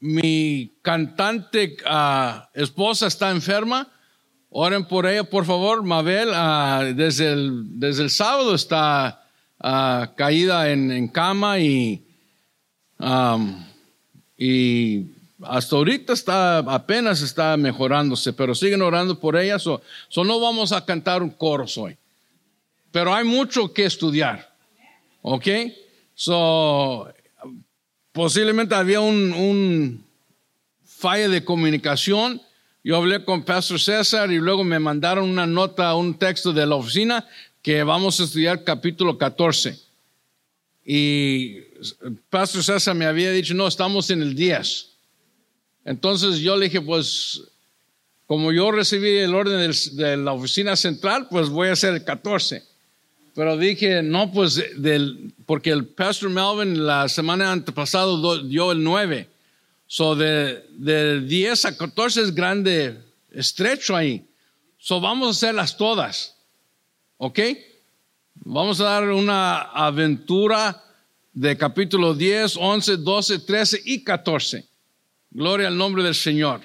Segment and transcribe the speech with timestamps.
[0.00, 3.88] mi cantante ah, esposa está enferma.
[4.50, 5.82] Oren por ella, por favor.
[5.82, 9.24] Mabel, ah, desde, el, desde el sábado está
[9.60, 12.04] ah, caída en, cama y,
[14.38, 15.06] y
[15.42, 19.58] hasta ahorita está, apenas está mejorándose, pero siguen orando por ella.
[19.58, 19.82] So,
[20.24, 21.96] no vamos a cantar un coro hoy.
[22.90, 24.54] Pero hay mucho que estudiar.
[25.22, 25.46] ¿Ok?
[26.14, 27.08] So,
[28.16, 30.06] posiblemente había un, un
[30.86, 32.40] falla de comunicación.
[32.82, 36.76] Yo hablé con Pastor César y luego me mandaron una nota, un texto de la
[36.76, 37.28] oficina
[37.60, 39.78] que vamos a estudiar capítulo 14.
[40.86, 41.60] Y
[42.30, 44.92] Pastor César me había dicho, no, estamos en el 10.
[45.84, 47.42] Entonces yo le dije, pues,
[48.24, 52.64] como yo recibí el orden de la oficina central, pues voy a hacer el 14.
[53.36, 58.10] Pero dije, no, pues, del, porque el Pastor Melvin la semana antepasada
[58.44, 59.28] dio el 9.
[59.86, 62.98] So, de, de 10 a 14 es grande,
[63.30, 64.26] estrecho ahí.
[64.78, 66.34] So, vamos a hacerlas todas.
[67.18, 67.40] ¿Ok?
[68.36, 70.82] Vamos a dar una aventura
[71.34, 74.66] de capítulo 10, 11, 12, 13 y 14.
[75.30, 76.62] Gloria al nombre del Señor.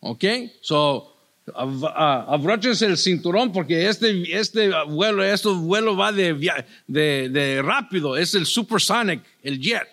[0.00, 0.24] ¿Ok?
[0.60, 1.09] So,
[1.54, 6.34] abróchense el cinturón porque este, este vuelo, este vuelo va de,
[6.86, 9.88] de, de rápido, es el supersonic, el jet.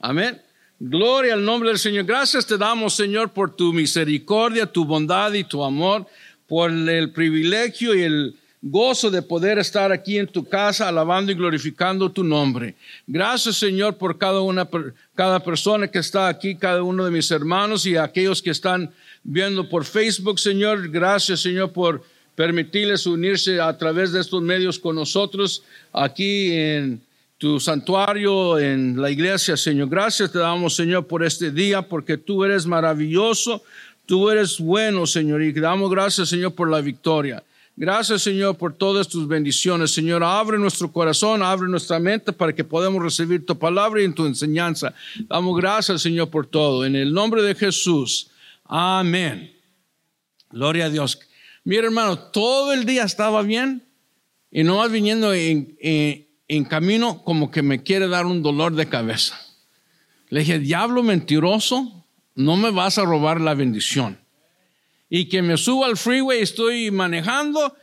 [0.00, 0.40] Amén.
[0.78, 2.04] Gloria al nombre del Señor.
[2.04, 6.06] Gracias te damos, Señor, por tu misericordia, tu bondad y tu amor,
[6.48, 11.34] por el privilegio y el gozo de poder estar aquí en tu casa alabando y
[11.34, 12.76] glorificando tu nombre.
[13.06, 14.68] Gracias, Señor, por cada una,
[15.14, 18.92] cada persona que está aquí, cada uno de mis hermanos y aquellos que están
[19.24, 20.88] viendo por Facebook, Señor.
[20.88, 22.02] Gracias, Señor, por
[22.34, 27.00] permitirles unirse a través de estos medios con nosotros aquí en
[27.38, 29.88] tu santuario, en la iglesia, Señor.
[29.88, 33.62] Gracias te damos, Señor, por este día, porque tú eres maravilloso,
[34.06, 37.42] tú eres bueno, Señor, y te damos gracias, Señor, por la victoria.
[37.74, 39.90] Gracias, Señor, por todas tus bendiciones.
[39.90, 44.26] Señor, abre nuestro corazón, abre nuestra mente para que podamos recibir tu palabra y tu
[44.26, 44.94] enseñanza.
[45.26, 46.84] Damos gracias, Señor, por todo.
[46.84, 48.28] En el nombre de Jesús.
[48.74, 49.54] Amén.
[50.48, 51.20] Gloria a Dios.
[51.62, 53.86] Mira, hermano, todo el día estaba bien
[54.50, 55.76] y no vas viniendo en,
[56.70, 59.38] camino como que me quiere dar un dolor de cabeza.
[60.30, 64.18] Le dije, diablo mentiroso, no me vas a robar la bendición.
[65.10, 67.76] Y que me subo al freeway, estoy manejando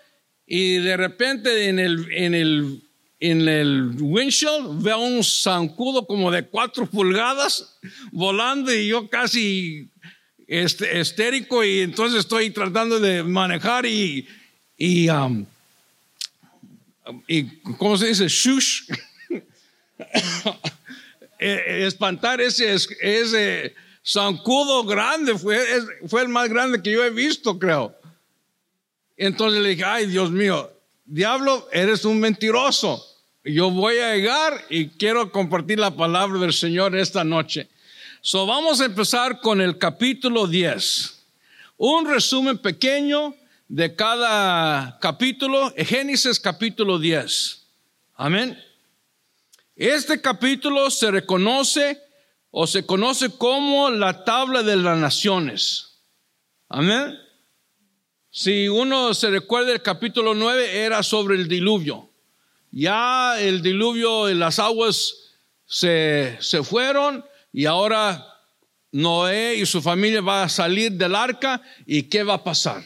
[0.48, 2.82] y de repente en el, en el,
[3.20, 7.78] en el windshield veo un zancudo como de cuatro pulgadas
[8.12, 9.92] volando y yo casi
[10.50, 14.28] estérico y entonces estoy tratando de manejar y,
[14.76, 15.46] y, um,
[17.28, 17.46] y
[17.78, 18.28] ¿cómo se dice?
[18.28, 18.90] Shush.
[21.42, 23.74] E, espantar ese, ese
[24.06, 25.58] zancudo grande, fue,
[26.06, 27.96] fue el más grande que yo he visto, creo.
[29.16, 30.70] Entonces le dije, ay Dios mío,
[31.06, 33.06] diablo, eres un mentiroso.
[33.46, 37.70] Yo voy a llegar y quiero compartir la palabra del Señor esta noche.
[38.22, 41.26] So vamos a empezar con el capítulo 10.
[41.78, 43.34] Un resumen pequeño
[43.70, 47.66] de cada capítulo, Génesis capítulo 10.
[48.16, 48.62] Amén.
[49.74, 52.02] Este capítulo se reconoce
[52.52, 56.02] o se conoce como la tabla de las naciones.
[56.68, 57.18] Amén.
[58.32, 62.10] Si uno se recuerda, el capítulo 9 era sobre el diluvio.
[62.70, 65.32] Ya el diluvio, las aguas
[65.66, 68.26] se, se fueron y ahora
[68.92, 72.84] Noé y su familia va a salir del arca y qué va a pasar.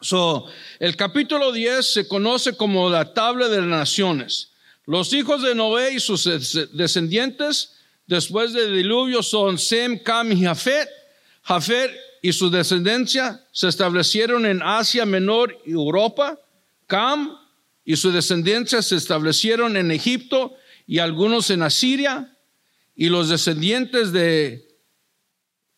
[0.00, 0.46] So,
[0.78, 4.50] el capítulo 10 se conoce como la tabla de las naciones.
[4.86, 6.24] Los hijos de Noé y sus
[6.72, 7.74] descendientes
[8.06, 10.88] después del diluvio son Sem, Cam y Jafet.
[11.42, 11.92] Jafet
[12.22, 16.38] y su descendencia se establecieron en Asia Menor y Europa.
[16.86, 17.36] Cam
[17.84, 20.54] y su descendencia se establecieron en Egipto
[20.86, 22.29] y algunos en Asiria
[23.00, 24.68] y los descendientes de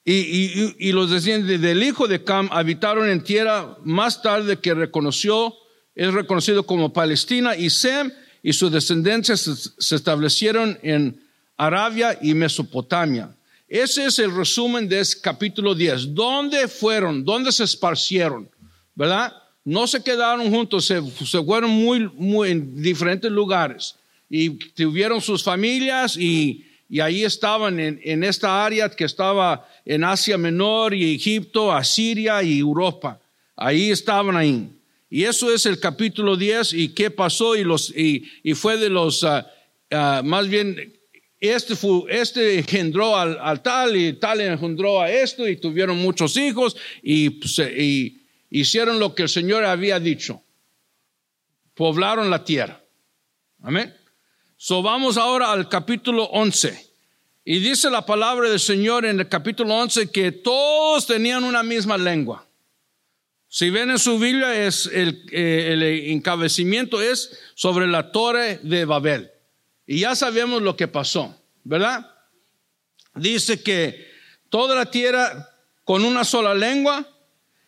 [0.04, 5.54] y, los descendientes del hijo de Cam habitaron en tierra más tarde que reconoció,
[5.94, 8.10] es reconocido como Palestina, y Sem
[8.42, 11.22] y sus descendencias se, establecieron en
[11.56, 13.32] Arabia y Mesopotamia.
[13.68, 16.16] Ese es el resumen de este capítulo 10.
[16.16, 17.24] ¿Dónde fueron?
[17.24, 18.50] ¿Dónde se esparcieron?
[18.96, 19.32] ¿Verdad?
[19.64, 23.94] No se quedaron juntos, se, se fueron muy, muy en diferentes lugares
[24.28, 30.36] y tuvieron sus familias y, y ahí estaban en, esta área que estaba en Asia
[30.36, 33.18] Menor y Egipto, Asiria y Europa.
[33.56, 34.68] Ahí estaban ahí.
[35.08, 39.24] Y eso es el capítulo 10 y qué pasó y, los, y, fue de los,
[39.24, 39.50] ah,
[39.90, 40.92] ah, más bien,
[41.40, 41.74] este,
[42.10, 47.40] este engendró al, tal y tal engendró a esto y tuvieron muchos hijos y,
[47.74, 50.42] y hicieron lo que el Señor había dicho.
[51.72, 52.84] Poblaron la tierra.
[53.62, 53.94] Amén.
[54.64, 56.94] So vamos ahora al capítulo 11.
[57.44, 61.98] Y dice la palabra del Señor en el capítulo 11 que todos tenían una misma
[61.98, 62.46] lengua.
[63.48, 65.82] Si ven en su Biblia, es el, eh, el
[66.12, 69.32] encabecimiento es sobre la torre de Babel.
[69.84, 72.08] Y ya sabemos lo que pasó, ¿verdad?
[73.16, 74.12] Dice que
[74.48, 75.50] toda la tierra
[75.82, 77.04] con una sola lengua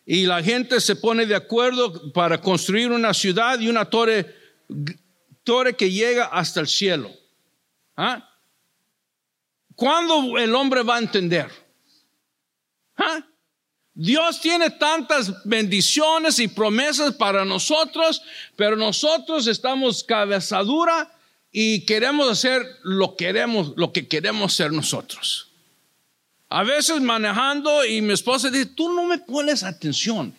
[0.05, 4.33] y la gente se pone de acuerdo para construir una ciudad y una torre,
[5.77, 7.11] que llega hasta el cielo.
[7.95, 8.29] ¿Ah?
[9.75, 11.49] ¿Cuándo el hombre va a entender?
[12.97, 13.23] ¿Ah?
[13.93, 18.21] Dios tiene tantas bendiciones y promesas para nosotros,
[18.57, 21.13] pero nosotros estamos cabezadura
[21.51, 25.49] y queremos hacer lo queremos, lo que queremos ser nosotros.
[26.49, 30.35] A veces manejando y mi esposa dice, tú no me pones atención.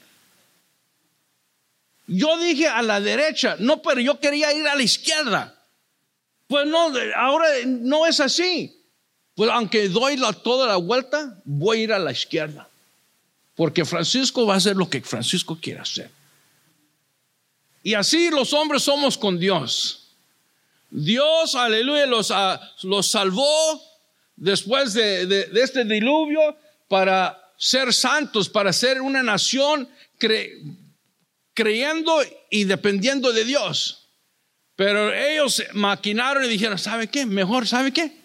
[2.06, 5.54] Yo dije a la derecha, no, pero yo quería ir a la izquierda.
[6.46, 8.72] Pues no, ahora no es así.
[9.34, 12.68] Pues aunque doy la, toda la vuelta, voy a ir a la izquierda.
[13.54, 16.10] Porque Francisco va a hacer lo que Francisco quiere hacer.
[17.82, 20.08] Y así los hombres somos con Dios.
[20.90, 23.82] Dios, aleluya, los, ah, los salvó
[24.36, 26.56] después de, este diluvio
[26.88, 29.88] para ser santos, para ser una nación
[31.56, 32.20] creyendo
[32.50, 34.06] y dependiendo de Dios.
[34.76, 37.24] Pero ellos maquinaron y dijeron, ¿sabe qué?
[37.24, 38.20] Mejor, ¿sabe qué?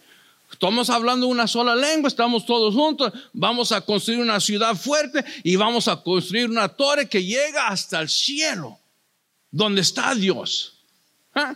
[0.52, 5.56] Estamos hablando una sola lengua, estamos todos juntos, vamos a construir una ciudad fuerte y
[5.56, 8.78] vamos a construir una torre que llega hasta el cielo,
[9.50, 10.74] donde está Dios.
[11.34, 11.56] ¿Ah?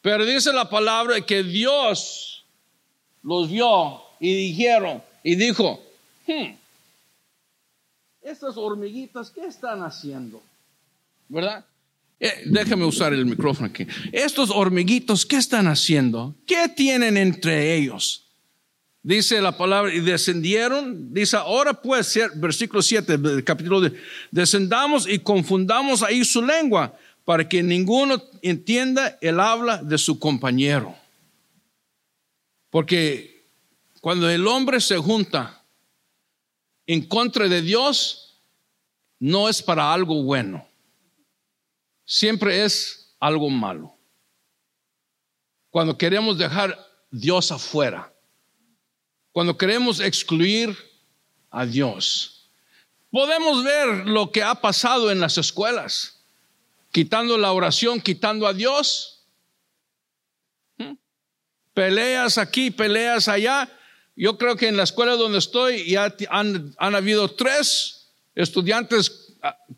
[0.00, 2.44] Pero dice la palabra que Dios
[3.24, 5.82] los vio y dijeron, y dijo,
[6.28, 6.54] hmm,
[8.22, 10.40] estas hormiguitas, ¿qué están haciendo?
[11.28, 11.66] ¿Verdad?
[12.18, 13.86] Eh, déjame usar el micrófono aquí.
[14.12, 16.34] Estos hormiguitos, ¿qué están haciendo?
[16.46, 18.26] ¿Qué tienen entre ellos?
[19.02, 23.92] Dice la palabra, y descendieron, dice, ahora pues, versículo 7 del capítulo de,
[24.32, 30.96] descendamos y confundamos ahí su lengua para que ninguno entienda el habla de su compañero.
[32.70, 33.46] Porque
[34.00, 35.64] cuando el hombre se junta
[36.86, 38.40] en contra de Dios,
[39.18, 40.66] no es para algo bueno,
[42.06, 43.94] siempre es algo malo.
[45.68, 46.78] Cuando queremos dejar
[47.10, 48.10] Dios afuera,
[49.32, 50.74] cuando queremos excluir
[51.50, 52.48] a Dios,
[53.10, 56.16] podemos ver lo que ha pasado en las escuelas
[56.96, 59.26] quitando la oración, quitando a Dios.
[61.74, 63.70] Peleas aquí, peleas allá.
[64.16, 69.25] Yo creo que en la escuela donde estoy ya han, habido tres estudiantes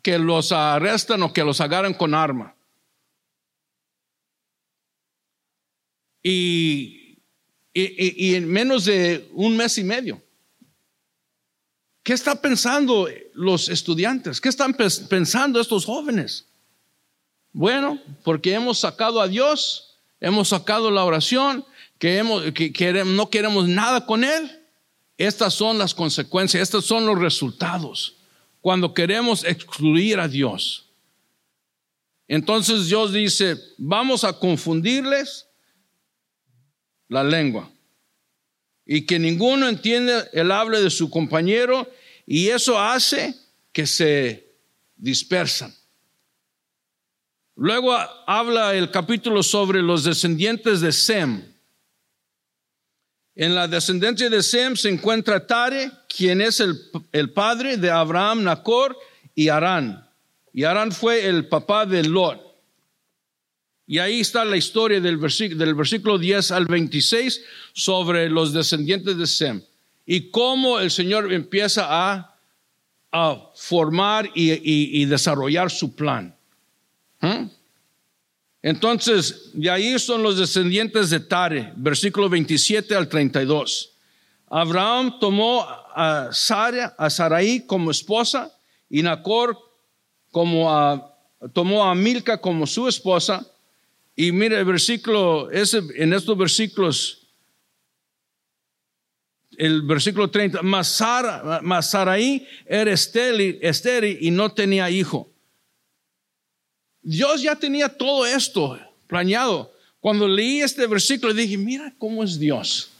[0.01, 2.55] que los arrestan o que los agarran con arma.
[6.21, 7.17] Y,
[7.73, 10.21] y, en menos de un mes y medio.
[12.03, 14.41] ¿Qué están pensando los estudiantes?
[14.41, 16.45] ¿Qué están pensando estos jóvenes?
[17.51, 21.65] Bueno, porque hemos sacado a Dios, hemos sacado la oración,
[21.97, 24.65] que, hemos, que no queremos nada con Él.
[25.17, 28.18] Estas son las consecuencias, estos son los resultados
[28.61, 30.89] cuando queremos excluir a Dios.
[32.27, 35.47] Entonces Dios dice, vamos a confundirles
[37.07, 37.71] la lengua
[38.85, 41.89] y que ninguno entienda el habla de su compañero
[42.25, 43.35] y eso hace
[43.71, 44.51] que se
[44.95, 45.75] dispersan.
[47.55, 47.93] Luego
[48.25, 51.48] habla el capítulo sobre los descendientes de Sem.
[53.39, 58.97] En la descendencia de Sem se encuentra Tare, quien es el, padre de Abraham, Nacor
[59.33, 60.05] y Arán.
[60.51, 62.37] Y Arán fue el papá de Lot.
[63.87, 67.41] Y ahí está la historia del versículo, del versículo 10 al 26
[67.71, 69.61] sobre los descendientes de Sem.
[70.05, 72.35] Y cómo el Señor empieza a,
[73.55, 76.35] formar y desarrollar su plan.
[77.21, 77.45] ¿Mm?
[78.61, 83.93] Entonces, de ahí son los descendientes de Tare, versículo 27 al 32.
[84.47, 88.51] Abraham tomó a Sara, a Sarai como esposa
[88.89, 89.57] y Nacor
[90.31, 91.15] como a,
[91.53, 93.45] tomó a Milca como su esposa.
[94.15, 97.27] Y mire el versículo, ese, en estos versículos,
[99.57, 101.01] el versículo 30, mas,
[102.65, 105.31] era estéril y no tenía hijo.
[107.09, 109.73] Dios ya tenía todo esto planeado.
[109.99, 112.91] Cuando leí este versículo dije, mira cómo es Dios.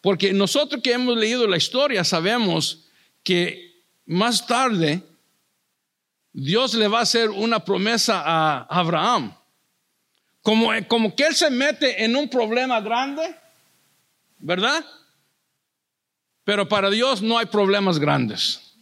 [0.00, 2.84] Porque nosotros que hemos leído la historia sabemos
[3.24, 5.02] que más tarde
[6.32, 9.34] Dios le va a hacer una promesa a Abraham.
[10.40, 13.34] Como, como que él se mete en un problema grande,
[14.38, 14.86] ¿verdad?
[16.44, 18.72] Pero para Dios no hay problemas grandes.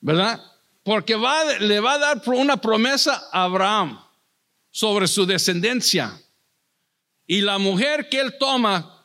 [0.00, 0.42] ¿Verdad?
[0.86, 1.16] Porque
[1.58, 4.00] le va a dar una promesa a Abraham
[4.70, 6.16] sobre su descendencia.
[7.26, 9.04] Y la mujer que él toma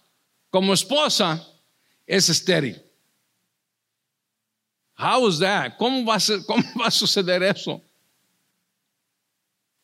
[0.52, 1.44] como esposa
[2.06, 2.80] es estéril.
[4.96, 5.76] How is that?
[5.80, 7.82] ¿Cómo va a, cómo va a suceder eso?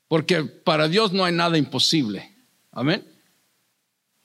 [0.07, 2.31] Porque para Dios no hay nada imposible.
[2.73, 3.03] Amén.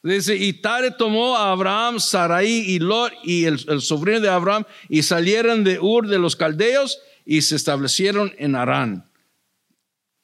[0.03, 5.03] Dice, y Tare tomó a Abraham, Sarai y Lot y el, sobrino de Abraham y
[5.05, 9.09] salieron de Ur de los caldeos y se establecieron en Arán.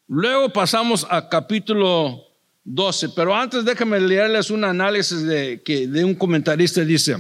[0.07, 2.25] Luego pasamos a capítulo
[2.65, 6.83] 12, pero antes déjame leerles un análisis de, que, de un comentarista.
[6.83, 7.17] Dice,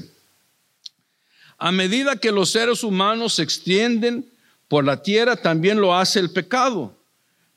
[1.58, 4.30] a medida que los seres humanos se extienden
[4.68, 6.96] por la tierra, también lo hace el pecado.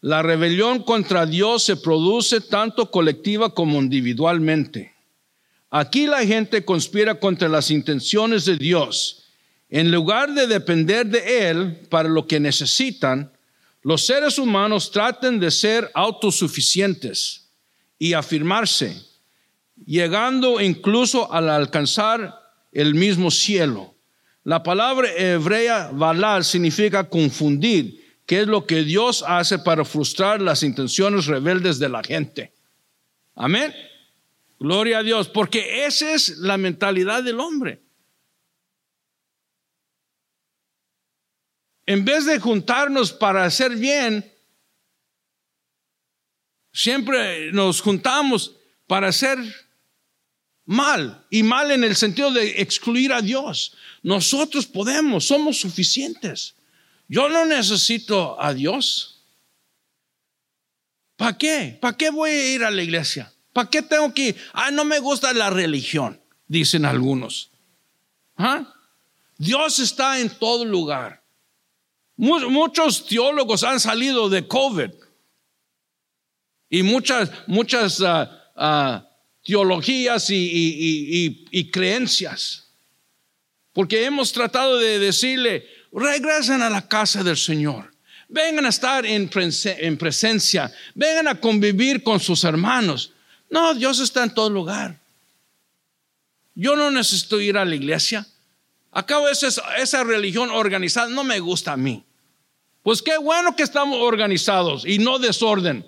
[0.01, 4.93] La rebelión contra Dios se produce tanto colectiva como individualmente.
[5.69, 9.20] Aquí la gente conspira contra las intenciones de Dios.
[9.71, 13.31] En lugar de depender de Él para lo que necesitan,
[13.83, 17.49] los seres humanos traten de ser autosuficientes
[17.97, 19.01] y afirmarse,
[19.85, 22.37] llegando incluso al alcanzar
[22.73, 23.95] el mismo cielo.
[24.43, 30.63] La palabra hebrea valal significa confundir, que es lo que Dios hace para frustrar las
[30.63, 32.53] intenciones rebeldes de la gente.
[33.35, 33.73] Amén.
[34.59, 37.79] Gloria a Dios, porque esa es la mentalidad del hombre.
[41.85, 44.31] En vez de juntarnos para hacer bien,
[46.71, 48.55] siempre nos juntamos
[48.87, 49.37] para hacer
[50.65, 51.25] mal.
[51.29, 53.75] Y mal en el sentido de excluir a Dios.
[54.03, 56.55] Nosotros podemos, somos suficientes.
[57.07, 59.21] Yo no necesito a Dios.
[61.17, 61.77] ¿Para qué?
[61.79, 63.31] ¿Para qué voy a ir a la iglesia?
[63.53, 64.35] ¿Para qué tengo que ir?
[64.53, 67.51] Ah, no me gusta la religión, dicen algunos.
[68.37, 68.73] ¿Ah?
[69.37, 71.20] Dios está en todo lugar.
[72.21, 74.91] Muchos teólogos han salido de COVID
[76.69, 79.01] y muchas, muchas uh, uh,
[79.43, 82.67] teologías y, creencias.
[83.73, 87.91] Porque hemos tratado de decirle, regresen a la casa del Señor.
[88.29, 89.27] Vengan a estar en,
[89.65, 90.71] en presencia.
[90.93, 93.13] Vengan a convivir con sus hermanos.
[93.49, 95.01] No, Dios está en todo lugar.
[96.53, 98.27] Yo no necesito ir a la iglesia.
[98.91, 99.47] Acabo esa,
[99.77, 102.05] esa religión organizada no me gusta a mí.
[102.83, 105.85] Pues qué bueno que estamos organizados y no desorden.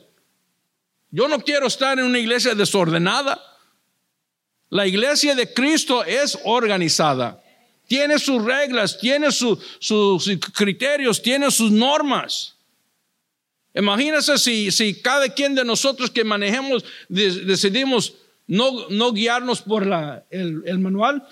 [1.10, 3.42] Yo no quiero estar en una iglesia desordenada.
[4.70, 7.42] La iglesia de Cristo es organizada.
[7.88, 9.60] Tiene sus reglas, tiene sus
[10.54, 12.56] criterios, tiene sus normas.
[13.76, 18.14] Imagínense si, si cada quien de nosotros que manejemos decidimos
[18.48, 21.28] no, no guiarnos por la, el, el manual.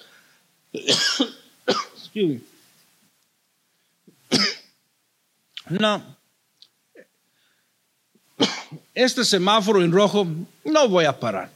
[5.70, 6.18] no.
[8.94, 10.28] Este semáforo en rojo,
[10.66, 11.50] no voy a parar.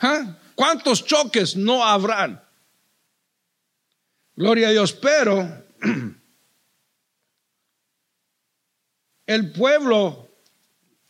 [0.00, 0.36] ¿Ah?
[0.54, 2.42] ¿Cuántos choques no habrán?
[4.34, 5.64] Gloria a Dios, pero
[9.26, 10.28] el pueblo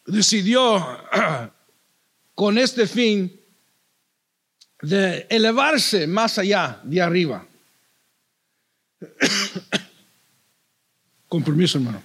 [0.07, 1.01] decidió
[2.35, 3.41] con este fin
[4.83, 7.47] de elevarse más allá de arriba.
[11.33, 12.03] Con permiso, hermano.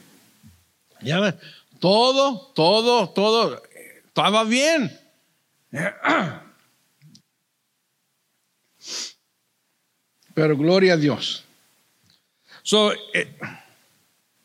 [1.01, 1.36] Ya ves,
[1.81, 3.62] todo, todo, todo
[4.05, 4.98] estaba bien.
[10.34, 11.43] Pero gloria a Dios.
[12.63, 13.38] So, eh,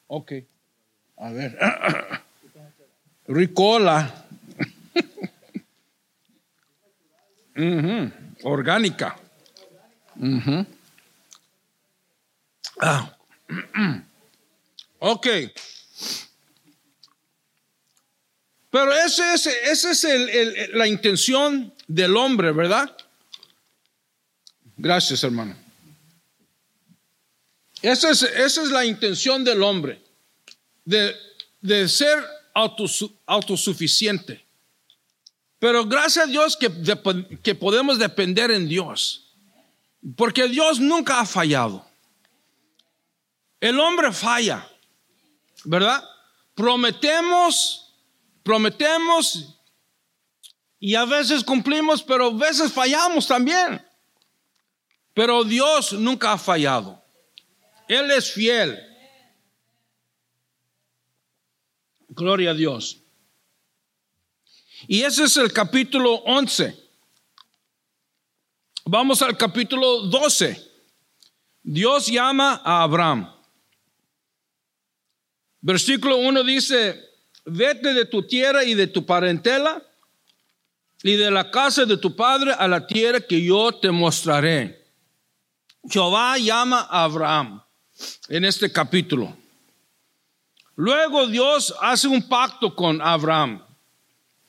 [0.08, 0.32] ok.
[1.18, 1.56] A ver.
[3.28, 4.26] Ricola.
[8.42, 9.16] Orgánica.
[12.80, 13.16] Ah.
[15.04, 15.26] Ok.
[18.70, 22.96] Pero esa es, ese es el, la intención del hombre, ¿verdad?
[24.76, 25.56] Gracias, hermano.
[27.82, 30.00] Esa es, esa es la intención del hombre,
[30.84, 31.16] de,
[31.60, 32.24] de ser
[33.26, 34.46] autosuficiente.
[35.58, 36.70] Pero gracias a Dios que,
[37.42, 39.34] que podemos depender en Dios,
[40.14, 41.84] porque Dios nunca ha fallado.
[43.58, 44.68] El hombre falla,
[45.64, 46.08] ¿verdad?
[46.54, 47.94] prometemos,
[48.42, 49.58] prometemos
[50.78, 53.84] y a veces cumplimos, pero a veces fallamos también.
[55.14, 57.02] Pero Dios nunca ha fallado.
[57.86, 58.78] Él es fiel.
[62.08, 62.98] Gloria a Dios.
[64.88, 66.76] Y ese es el capítulo 11.
[68.84, 70.70] Vamos al capítulo 12.
[71.62, 73.41] Dios llama a Abraham.
[75.62, 77.08] Versículo 1 dice,
[77.44, 79.80] vete de tu tierra y de tu parentela
[81.04, 84.84] y de la casa de tu padre a la tierra que yo te mostraré.
[85.88, 87.62] Jehová llama a Abraham
[88.28, 89.36] en este capítulo.
[90.74, 93.64] Luego Dios hace un pacto con Abraham.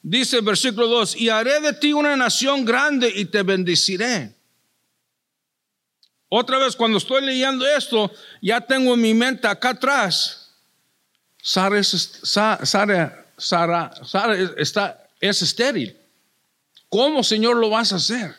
[0.02, 4.36] Dice el versículo 2, y haré de ti una nación grande y te bendeciré.
[6.28, 10.43] Otra vez, cuando estoy leyendo esto, ya tengo en mi mente acá atrás.
[11.46, 12.64] Sara es, Sara,
[13.38, 13.92] Sara,
[14.58, 15.98] está, es estéril.
[16.88, 18.34] ¿Cómo, Señor, lo vas a hacer?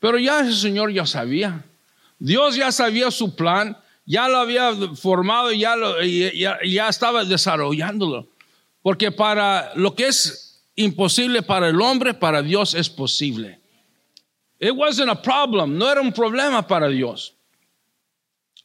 [0.00, 1.64] Pero ya ese Señor ya sabía.
[2.18, 5.76] Dios ya sabía su plan, ya lo había formado ya,
[6.34, 8.26] ya, ya estaba desarrollándolo.
[8.82, 13.60] Porque para lo que es imposible para el hombre, para Dios es posible.
[14.58, 17.34] It wasn't a problem, no era un problema para Dios.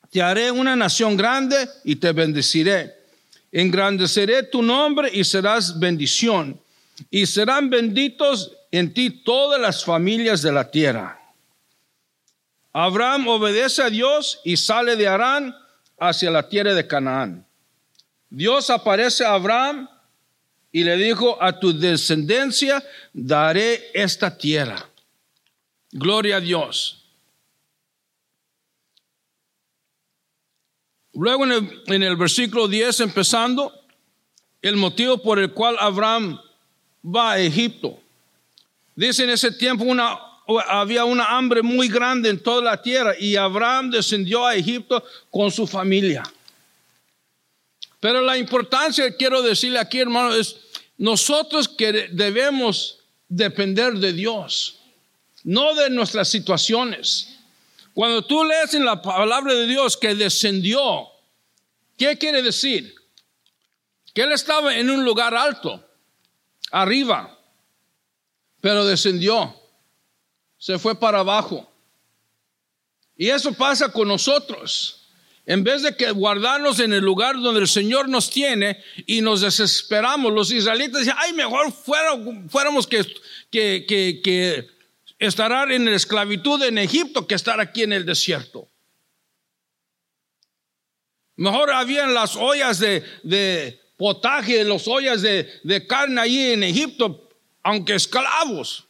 [0.09, 3.00] Te haré una nación grande y te bendeciré.
[3.51, 6.59] Engrandeceré tu nombre y serás bendición.
[7.09, 11.19] Y serán benditos en ti todas las familias de la tierra.
[12.73, 15.55] Abraham obedece a Dios y sale de Arán
[15.99, 17.45] hacia la tierra de Canaán.
[18.29, 19.89] Dios aparece a Abraham
[20.71, 22.81] y le dijo, a tu descendencia
[23.11, 24.89] daré esta tierra.
[25.91, 27.00] Gloria a Dios.
[31.13, 33.73] Luego en el, versículo 10 empezando,
[34.61, 36.39] el motivo por el cual Abraham
[37.03, 37.99] va a Egipto.
[38.95, 40.17] Dice en ese tiempo una,
[40.67, 45.51] había una hambre muy grande en toda la tierra y Abraham descendió a Egipto con
[45.51, 46.23] su familia.
[47.99, 50.57] Pero la importancia, quiero decirle aquí, hermano, es
[50.97, 54.79] nosotros que debemos depender de Dios,
[55.43, 57.37] no de nuestras situaciones.
[57.93, 61.10] Cuando tú lees en la palabra de Dios que descendió,
[62.01, 62.95] ¿qué quiere decir?
[64.15, 65.87] Que él estaba en un lugar alto,
[66.71, 67.39] arriba,
[68.59, 69.55] pero descendió,
[70.57, 71.71] se fue para abajo.
[73.15, 75.09] Y eso pasa con nosotros.
[75.45, 79.41] En vez de que guardarnos en el lugar donde el Señor nos tiene y nos
[79.41, 83.05] desesperamos, los israelitas dicen, ay, mejor fuéramos que,
[83.51, 84.67] que, que, que
[85.19, 88.70] estar en la esclavitud en Egipto que estar aquí en el desierto.
[91.41, 97.29] Mejor habían las ollas de, de potaje, las ollas de, de carne allí en Egipto,
[97.63, 98.85] aunque esclavos.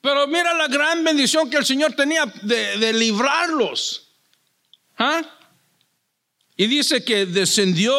[0.00, 4.12] Pero mira la gran bendición que el Señor tenía de, de librarlos.
[4.96, 5.22] ¿Ah?
[6.56, 7.92] Y dice que descendió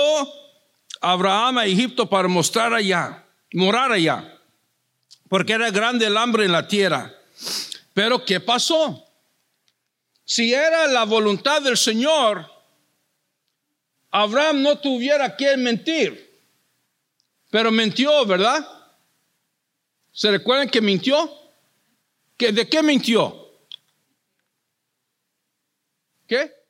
[1.01, 4.39] Abraham a Egipto para mostrar allá, morar allá,
[5.27, 7.13] porque era grande el hambre en la tierra.
[7.93, 9.05] Pero ¿qué pasó?
[10.23, 12.49] Si era la voluntad del Señor,
[14.11, 16.29] Abraham no tuviera que mentir.
[17.49, 18.67] Pero mintió, ¿verdad?
[20.11, 21.29] ¿Se recuerdan que mintió?
[22.37, 23.49] ¿Que, ¿De qué mintió?
[26.27, 26.61] ¿Qué?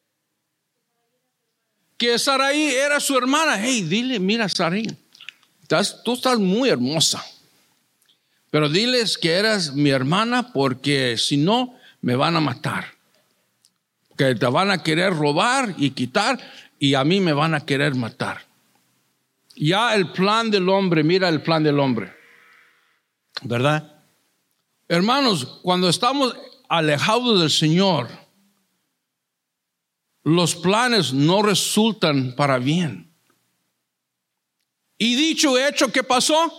[2.02, 3.60] que Saraí era su hermana.
[3.62, 4.88] Hey, dile, mira, Saraí,
[6.04, 7.24] tú estás muy hermosa.
[8.50, 12.96] Pero diles que eras mi hermana porque si no, me van a matar.
[14.18, 16.40] Que te van a querer robar y quitar
[16.82, 18.42] y a mí me van a querer matar.
[19.56, 22.12] Ya el plan del hombre, mira el plan del hombre.
[23.44, 24.04] ¿Verdad?
[24.88, 26.36] Hermanos, cuando estamos
[26.68, 28.10] alejados del Señor,
[30.24, 33.14] los planes no resultan para bien.
[34.98, 36.52] Y dicho hecho, ¿qué pasó?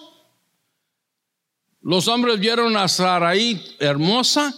[1.80, 4.54] Los hombres vieron a Sarai hermosa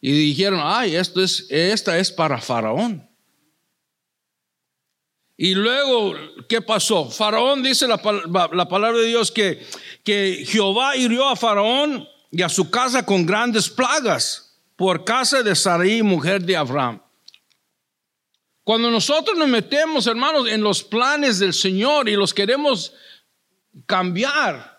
[0.00, 3.11] y dijeron, ay, esto es, esta es para Faraón.
[5.44, 6.14] Y luego,
[6.48, 7.10] ¿qué pasó?
[7.10, 8.00] Faraón dice la,
[8.52, 9.66] la palabra de Dios que,
[10.04, 15.56] que Jehová hirió a Faraón y a su casa con grandes plagas por casa de
[15.56, 17.02] Sarai, mujer de Abraham.
[18.62, 22.92] Cuando nosotros nos metemos, hermanos, en los planes del Señor y los queremos
[23.84, 24.78] cambiar,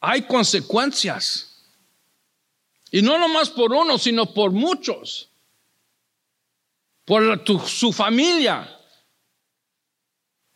[0.00, 1.64] hay consecuencias.
[2.90, 5.30] Y no nomás por uno, sino por muchos.
[7.06, 8.72] Por su familia.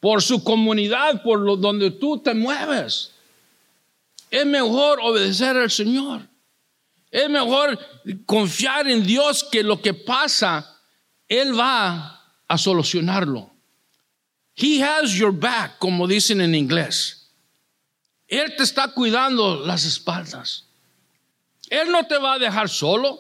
[0.00, 3.12] por su comunidad, por lo, donde tú te mueves.
[4.30, 6.26] Es mejor obedecer al Señor.
[7.10, 7.78] Es mejor
[8.24, 10.80] confiar en Dios que lo que pasa,
[11.28, 13.50] Él va a solucionarlo.
[14.56, 17.30] He has your back, como dicen en inglés.
[18.26, 20.66] Él te está cuidando las espaldas.
[21.68, 23.18] Él no te va a dejar solo.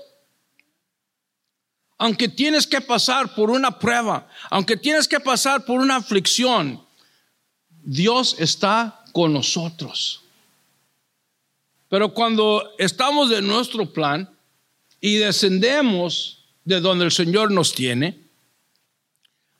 [2.02, 6.82] Aunque tienes que pasar por una prueba, aunque tienes que pasar por una aflicción,
[7.68, 10.22] Dios está con nosotros.
[11.90, 14.34] Pero cuando estamos en nuestro plan
[14.98, 18.18] y descendemos de donde el Señor nos tiene,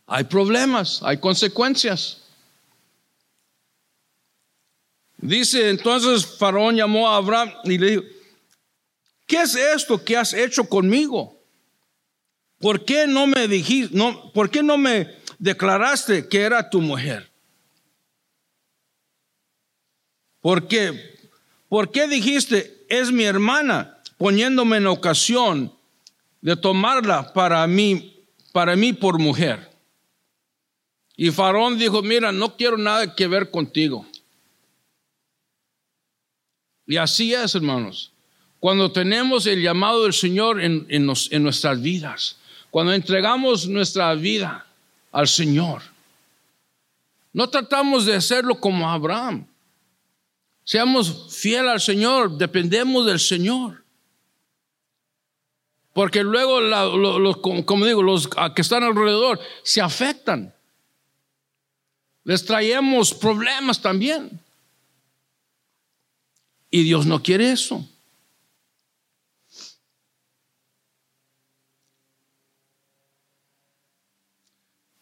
[0.07, 2.23] hay problemas, hay consecuencias.
[5.19, 8.03] Dice entonces Faraón llamó a Abraham y le dijo,
[9.27, 11.40] ¿qué es esto que has hecho conmigo?
[12.61, 17.31] ¿Por qué no me dijiste, no, por qué no me declaraste que era tu mujer?
[20.43, 21.19] ¿Por qué?
[21.71, 25.73] ¿Por qué dijiste, es mi hermana, poniéndome en ocasión
[26.43, 29.71] de tomarla para mí, para mí por mujer?
[31.17, 34.07] Y Faraón dijo, mira, no quiero nada que ver contigo.
[36.87, 38.13] Y así es, hermanos.
[38.59, 42.37] Cuando tenemos el llamado del Señor en, en nuestras vidas,
[42.71, 44.67] cuando entregamos nuestra vida
[45.13, 45.83] al Señor,
[47.33, 49.47] no tratamos de hacerlo como Abraham.
[50.65, 53.83] Seamos fieles al Señor, dependemos del Señor.
[55.93, 56.61] Porque luego,
[57.67, 60.55] como digo, los que están alrededor se afectan.
[62.25, 64.41] Les traemos problemas también.
[66.71, 67.89] Y Dios no quiere eso.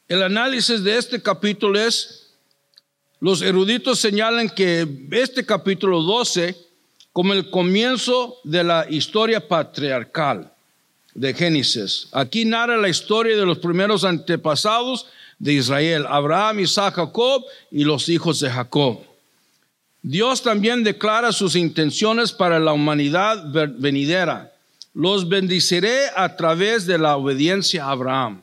[0.09, 2.31] El análisis de este capítulo es
[3.21, 6.57] los eruditos señalan que este capítulo 12
[7.12, 10.51] como el comienzo de la historia patriarcal
[11.12, 12.09] de Génesis.
[12.12, 18.09] Aquí narra la historia de los primeros antepasados de Israel, Abraham, Isaac, Jacob y los
[18.09, 19.01] hijos de Jacob.
[20.01, 23.44] Dios también declara sus intenciones para la humanidad
[23.79, 24.55] venidera.
[24.94, 28.42] Los bendiciré a través de la obediencia a Abraham.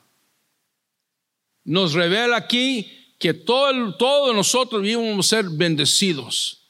[1.65, 6.62] Nos revela aquí que todo, todos nosotros íbamos a ser bendecidos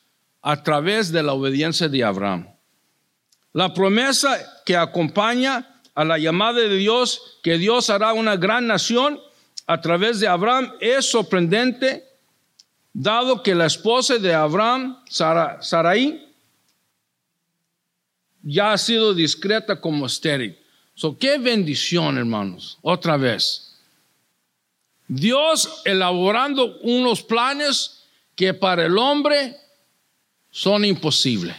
[0.41, 2.47] a través de la obediencia de Abraham.
[3.51, 9.19] La promesa que acompaña a la llamada de Dios, que Dios hará una gran nación
[9.67, 12.03] a través de Abraham, es sorprendente,
[12.93, 16.25] dado que la esposa de Abraham, Sarai,
[18.43, 20.57] ya ha sido discreta como estéril.
[20.93, 23.74] So, qué bendición, hermanos, otra vez.
[25.07, 28.03] Dios elaborando unos planes
[28.35, 29.55] que para el hombre
[30.51, 31.55] son imposibles,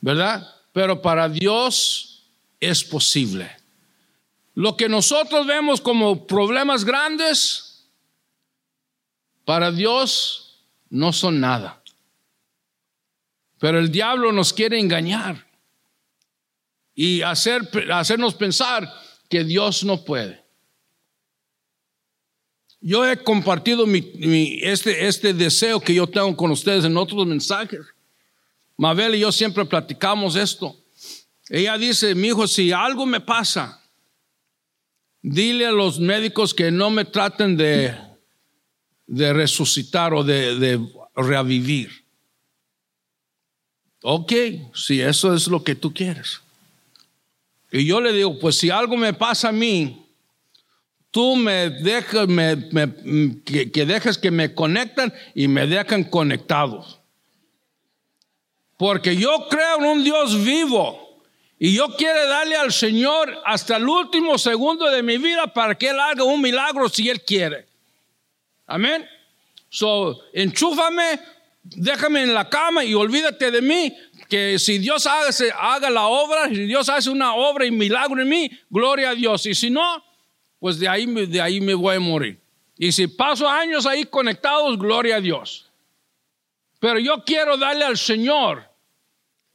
[0.00, 0.54] ¿verdad?
[0.72, 2.24] Pero para Dios
[2.60, 3.50] es posible.
[4.54, 7.86] Lo que nosotros vemos como problemas grandes,
[9.44, 10.58] para Dios
[10.90, 11.82] no son nada.
[13.58, 15.46] Pero el diablo nos quiere engañar
[16.94, 18.92] y hacer, hacernos pensar
[19.28, 20.41] que Dios no puede.
[22.84, 27.80] Yo he compartido este, este deseo que yo tengo con ustedes en otros mensajes.
[28.76, 30.76] Mabel y yo siempre platicamos esto.
[31.48, 33.80] Ella dice, mi hijo, si algo me pasa,
[35.22, 37.94] dile a los médicos que no me traten de,
[39.06, 40.80] de resucitar o de, de
[41.14, 42.04] revivir.
[44.02, 44.32] Ok,
[44.74, 46.40] si eso es lo que tú quieres.
[47.70, 50.01] Y yo le digo, pues si algo me pasa a mí,
[51.12, 52.26] tú me dejas,
[53.44, 56.98] que, que dejes que me conectan y me dejan conectados.
[58.76, 61.22] Porque yo creo en un Dios vivo.
[61.58, 65.90] Y yo quiero darle al Señor hasta el último segundo de mi vida para que
[65.90, 67.66] Él haga un milagro si Él quiere.
[68.66, 69.06] Amén.
[69.68, 71.20] So, enchúfame,
[71.62, 73.94] déjame en la cama y olvídate de mí.
[74.28, 78.28] Que si Dios hace, haga la obra, si Dios hace una obra y milagro en
[78.28, 79.44] mí, gloria a Dios.
[79.46, 80.02] Y si no,
[80.62, 82.40] pues de ahí, de ahí me voy a morir.
[82.78, 85.68] Y si paso años ahí conectados, gloria a Dios.
[86.78, 88.70] Pero yo quiero darle al Señor.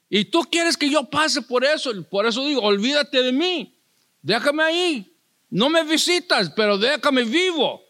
[0.09, 1.93] Y tú quieres que yo pase por eso.
[2.09, 3.73] Por eso digo, olvídate de mí.
[4.21, 5.15] Déjame ahí.
[5.49, 7.81] No me visitas, pero déjame vivo,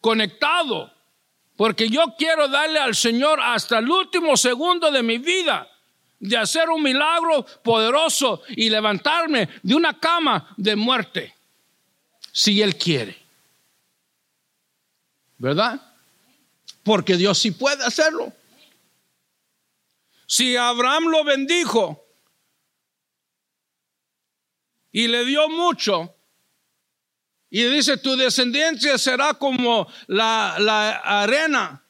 [0.00, 0.94] conectado.
[1.56, 5.68] Porque yo quiero darle al Señor hasta el último segundo de mi vida
[6.20, 11.35] de hacer un milagro poderoso y levantarme de una cama de muerte
[12.36, 13.16] si Él quiere.
[15.38, 15.80] ¿Verdad?
[16.86, 18.32] porque Dios sí puede hacerlo.
[20.24, 22.06] Si Abraham lo bendijo
[24.92, 26.14] y le dio mucho,
[27.50, 31.84] y dice, tu descendencia será como la, la arena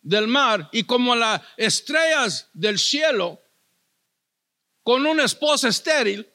[0.00, 3.38] del mar y como las estrellas del cielo,
[4.82, 6.26] con una esposa estéril,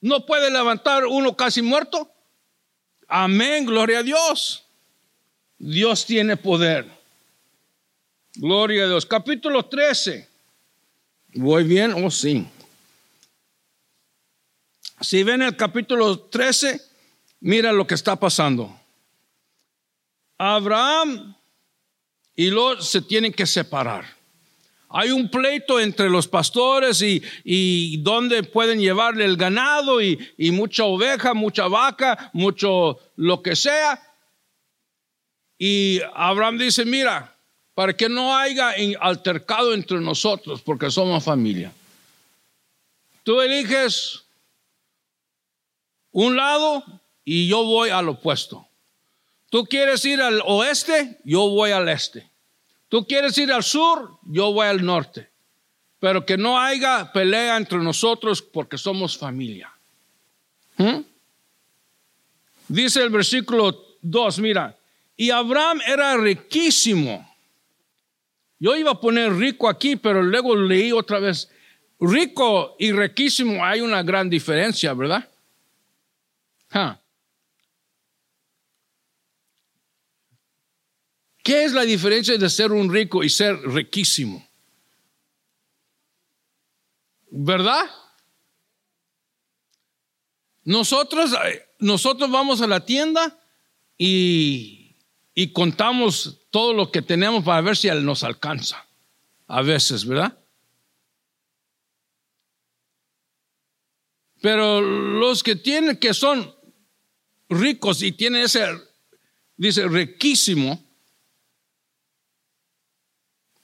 [0.00, 2.10] ¿no puede levantar uno casi muerto?
[3.08, 4.64] Amén, gloria a Dios.
[5.58, 6.90] Dios tiene poder.
[8.34, 9.04] Gloria a Dios.
[9.04, 10.28] Capítulo 13.
[11.34, 12.46] ¿Voy bien o oh, sí?
[15.00, 16.80] Si ven el capítulo 13,
[17.40, 18.78] mira lo que está pasando.
[20.38, 21.34] Abraham
[22.34, 24.19] y Lot se tienen que separar.
[24.92, 30.50] Hay un pleito entre los pastores y, y dónde pueden llevarle el ganado y, y
[30.50, 34.02] mucha oveja, mucha vaca, mucho lo que sea.
[35.56, 37.36] Y Abraham dice, mira,
[37.74, 41.72] para que no haya altercado entre nosotros, porque somos familia.
[43.22, 44.24] Tú eliges
[46.10, 46.82] un lado
[47.24, 48.66] y yo voy al opuesto.
[49.50, 52.29] Tú quieres ir al oeste, yo voy al este.
[52.90, 55.30] Tú quieres ir al sur, yo voy al norte.
[56.00, 59.72] Pero que no haya pelea entre nosotros porque somos familia.
[60.76, 60.98] ¿Mm?
[62.66, 64.76] Dice el versículo 2, mira,
[65.16, 67.28] y Abraham era riquísimo.
[68.58, 71.48] Yo iba a poner rico aquí, pero luego leí otra vez.
[72.00, 75.28] Rico y riquísimo hay una gran diferencia, ¿verdad?
[81.50, 84.48] ¿Qué es la diferencia de ser un rico y ser riquísimo?
[87.28, 87.90] ¿Verdad?
[90.62, 93.36] Nosotros, eh, nosotros vamos a la tienda
[93.98, 94.94] y,
[95.34, 98.86] y contamos todo lo que tenemos para ver si nos alcanza.
[99.48, 100.38] A veces, ¿verdad?
[104.40, 106.54] Pero los que tienen, que son
[107.48, 108.64] ricos y tienen ese,
[109.56, 110.89] dice, riquísimo,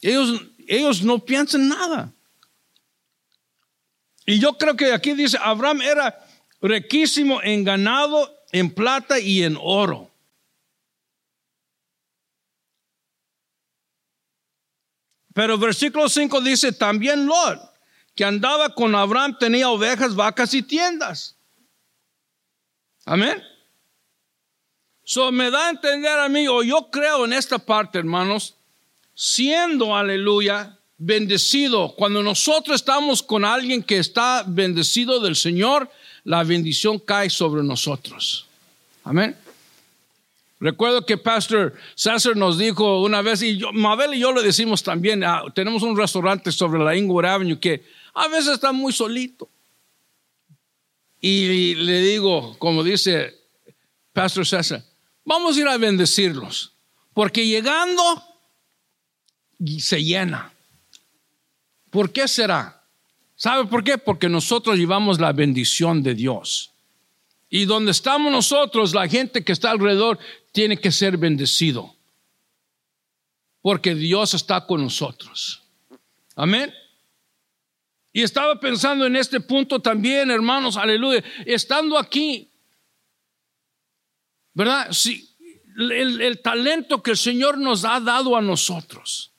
[0.07, 2.13] ellos, ellos no piensan nada.
[4.25, 6.27] Y yo creo que aquí dice, Abraham era
[6.61, 10.11] riquísimo en ganado, en plata y en oro.
[15.35, 17.61] Pero versículo 5 dice, también Lot,
[18.15, 21.37] que andaba con Abraham, tenía ovejas, vacas y tiendas.
[23.05, 23.43] Amén.
[25.05, 28.57] So me da a entender a mí, o yo creo en esta parte, hermanos,
[29.17, 31.95] siendo, aleluya, bendecido.
[31.97, 35.91] Cuando nosotros estamos con alguien que está bendecido del Señor,
[36.23, 38.47] la bendición cae sobre nosotros.
[39.03, 39.37] Amén.
[40.61, 44.83] Recuerdo que Pastor César nos dijo una vez, y yo, Mabel y yo lo decimos
[44.83, 49.49] también, ah, tenemos un restaurante sobre la Inglewood Avenue que a veces está muy solito.
[51.21, 53.35] Y le digo, como dice
[54.13, 54.83] Pastor César,
[55.25, 56.73] vamos a ir a bendecirlos,
[57.13, 58.03] porque llegando
[59.79, 60.53] se llena.
[61.91, 62.85] ¿Por qué será?
[63.37, 63.99] ¿Sabe por qué?
[63.99, 66.73] Porque nosotros llevamos la bendición de Dios.
[67.49, 70.19] Y donde estamos nosotros, la gente que está alrededor
[70.53, 71.95] tiene que ser bendecido.
[73.61, 75.63] Porque Dios está con nosotros.
[76.35, 76.73] Amén.
[78.13, 81.23] Y estaba pensando en este punto también, hermanos, aleluya.
[81.45, 82.51] Estando aquí,
[84.55, 84.89] ¿verdad?
[85.77, 89.33] El, el talento que el Señor nos ha dado a nosotros.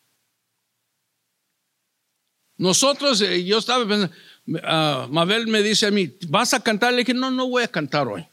[2.58, 4.16] Nosotros, eh, yo estaba pensando,
[4.48, 6.94] uh, Mabel me dice a mí, ¿vas a cantar?
[6.94, 8.26] Le dije, no, no voy a cantar hoy.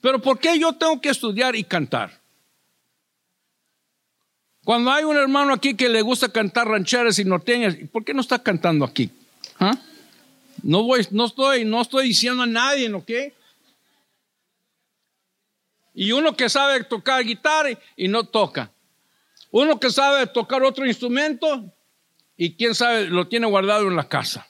[0.00, 2.20] Pero ¿por qué yo tengo que estudiar y cantar?
[4.64, 8.20] Cuando hay un hermano aquí que le gusta cantar rancheras y norteñas, ¿por qué no
[8.20, 9.10] está cantando aquí?
[9.60, 9.76] ¿Ah?
[10.62, 13.10] No voy, no estoy, no estoy diciendo a nadie, ¿ok?
[15.94, 18.71] Y uno que sabe tocar guitarra y no toca.
[19.52, 21.72] Uno que sabe tocar otro instrumento
[22.38, 24.48] y quién sabe lo tiene guardado en la casa.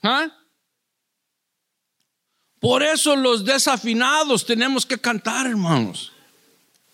[0.00, 0.28] ¿Ah?
[2.60, 6.12] Por eso los desafinados tenemos que cantar, hermanos.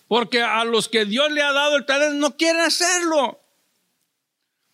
[0.07, 3.39] Porque a los que Dios le ha dado el talento no quieren hacerlo.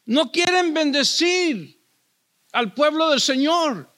[0.05, 1.77] No quieren bendecir
[2.53, 3.93] al pueblo del Señor.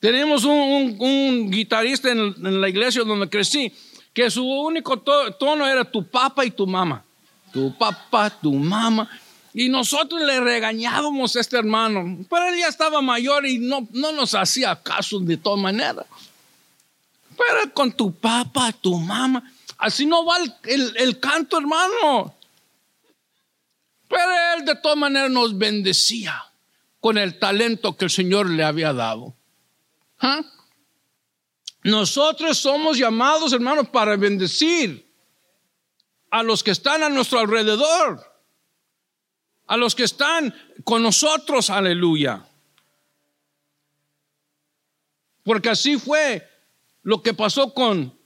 [0.00, 3.72] Tenemos un, guitarrista en la iglesia donde crecí
[4.18, 7.04] que su único tono era tu papá y tu mamá.
[7.52, 9.08] Tu papá, tu mamá.
[9.54, 14.10] Y nosotros le regañábamos a este hermano, pero él ya estaba mayor y no, no
[14.10, 16.04] nos hacía caso de todas maneras.
[17.28, 19.52] pero con tu papá, tu mamá.
[19.76, 22.34] Así no va el, canto, hermano.
[24.08, 26.44] Pero él de todas maneras nos bendecía
[26.98, 29.36] con el talento que el Señor le había dado.
[30.18, 30.40] ¿Ah?
[31.82, 35.08] Nosotros somos llamados, hermanos, para bendecir
[36.30, 38.20] a los que están a nuestro alrededor,
[39.66, 42.46] a los que están con nosotros, aleluya.
[45.44, 46.46] Porque así fue
[47.02, 48.18] lo que pasó con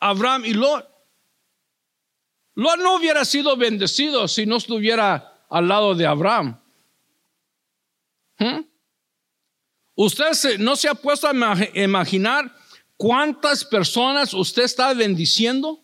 [0.00, 0.88] Abraham y Lot.
[2.54, 6.60] Lot no hubiera sido bendecido si no estuviera al lado de Abraham.
[8.38, 8.60] ¿Mm?
[9.94, 12.54] Usted no se ha puesto a imaginar
[12.96, 15.80] cuántas personas usted está bendiciendo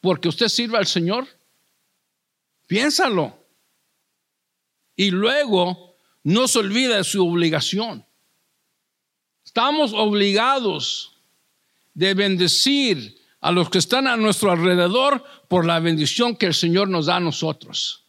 [0.00, 1.26] porque usted sirve al Señor.
[2.66, 3.38] Piénsalo.
[4.96, 8.06] Y luego no se olvida de su obligación.
[9.44, 11.12] Estamos obligados
[11.92, 16.88] de bendecir a los que están a nuestro alrededor por la bendición que el Señor
[16.88, 18.03] nos da a nosotros.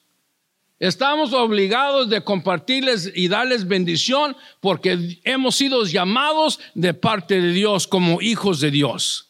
[0.79, 7.87] Estamos obligados de compartirles y darles bendición porque hemos sido llamados de parte de Dios
[7.87, 9.29] como hijos de Dios.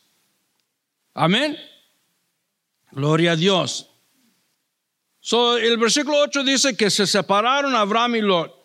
[1.13, 1.57] Amén.
[2.91, 3.89] Gloria a Dios.
[5.19, 8.55] So, el versículo 8 dice que se separaron Abraham y Lot.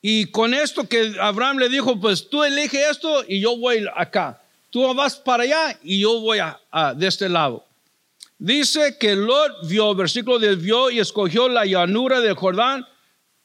[0.00, 4.40] Y con esto que Abraham le dijo, pues tú elige esto y yo voy acá.
[4.70, 6.60] Tú vas para allá y yo voy a,
[6.94, 7.64] de este lado.
[8.38, 12.86] Dice que Lot vio, versículo de vio y escogió la llanura del Jordán.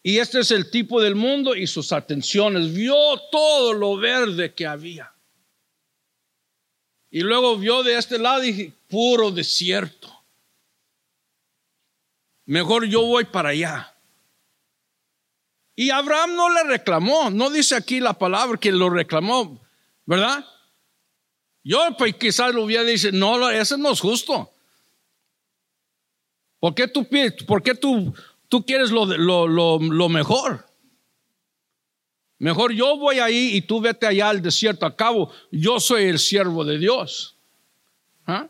[0.03, 2.73] Y este es el tipo del mundo y sus atenciones.
[2.73, 2.95] Vio
[3.32, 5.12] todo lo verde que había.
[7.10, 10.12] Y luego vio de este lado y puro desierto.
[12.45, 13.95] Mejor yo voy para allá.
[15.75, 19.60] Y Abraham no le reclamó, no dice aquí la palabra que lo reclamó,
[20.06, 20.45] ¿verdad?
[21.63, 24.53] Yo pues quizás lo hubiera dicho, no, eso no es justo.
[26.63, 28.15] ¿Por qué tú,
[28.65, 30.65] quieres lo, mejor?
[32.39, 34.86] Mejor yo voy ahí y tú vete allá al desierto.
[34.86, 37.36] A cabo, yo soy el siervo de Dios.
[38.26, 38.47] ¿Ah?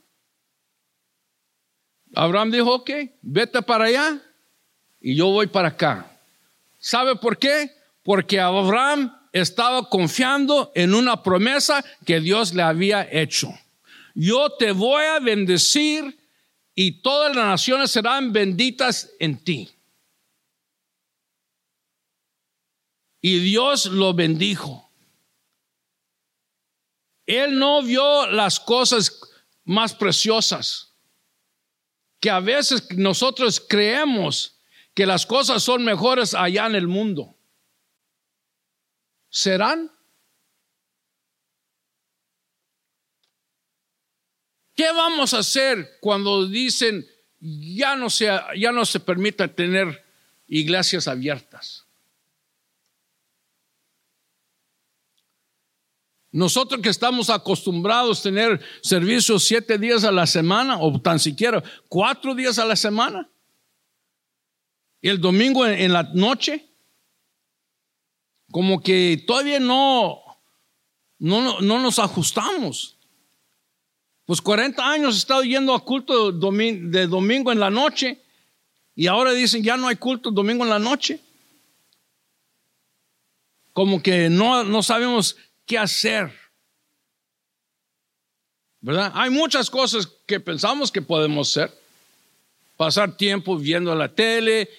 [2.13, 2.91] Abraham dijo, ok,
[3.23, 4.21] vete para allá
[5.01, 6.15] y yo voy para acá.
[6.77, 7.71] ¿Sabe por qué?
[8.03, 13.51] Porque Abraham estaba confiando en una promesa que Dios le había hecho.
[14.13, 16.22] Yo te voy a bendecir
[16.75, 19.69] y todas las naciones serán benditas en ti.
[23.21, 24.91] Y Dios lo bendijo.
[27.25, 29.21] Él no vio las cosas
[29.63, 30.93] más preciosas,
[32.19, 34.59] que a veces nosotros creemos
[34.93, 37.33] que las cosas son mejores allá en el mundo
[39.33, 39.91] serán.
[44.75, 47.05] ¿Qué vamos a hacer cuando dicen
[47.39, 50.03] ya no se, ya no se permita tener
[50.47, 51.85] iglesias abiertas?
[56.31, 61.63] Nosotros que estamos acostumbrados a tener servicios siete días a la semana o tan siquiera
[61.87, 63.29] cuatro días a la semana
[64.99, 66.65] y el domingo en la noche,
[68.49, 70.23] como que todavía no,
[71.19, 72.97] no, no nos ajustamos.
[74.25, 78.19] Pues 40 años he estado yendo a culto de domingo en la noche
[78.95, 81.19] y ahora dicen ya no hay culto domingo en la noche.
[83.73, 86.31] Como que no, no sabemos qué hacer.
[88.81, 89.11] ¿Verdad?
[89.15, 91.73] Hay muchas cosas que pensamos que podemos hacer.
[92.77, 94.69] Pasar tiempo viendo la tele,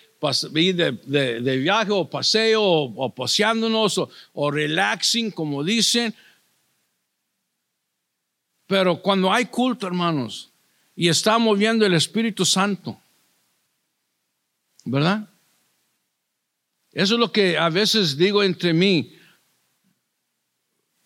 [0.54, 4.00] ir de, viaje o paseo o, paseándonos
[4.32, 6.14] o, relaxing, como dicen.
[8.74, 10.50] Pero cuando hay culto, hermanos,
[10.96, 13.00] y está moviendo el Espíritu Santo,
[14.84, 15.28] ¿verdad?
[16.90, 19.14] Eso es lo que a veces digo entre mí.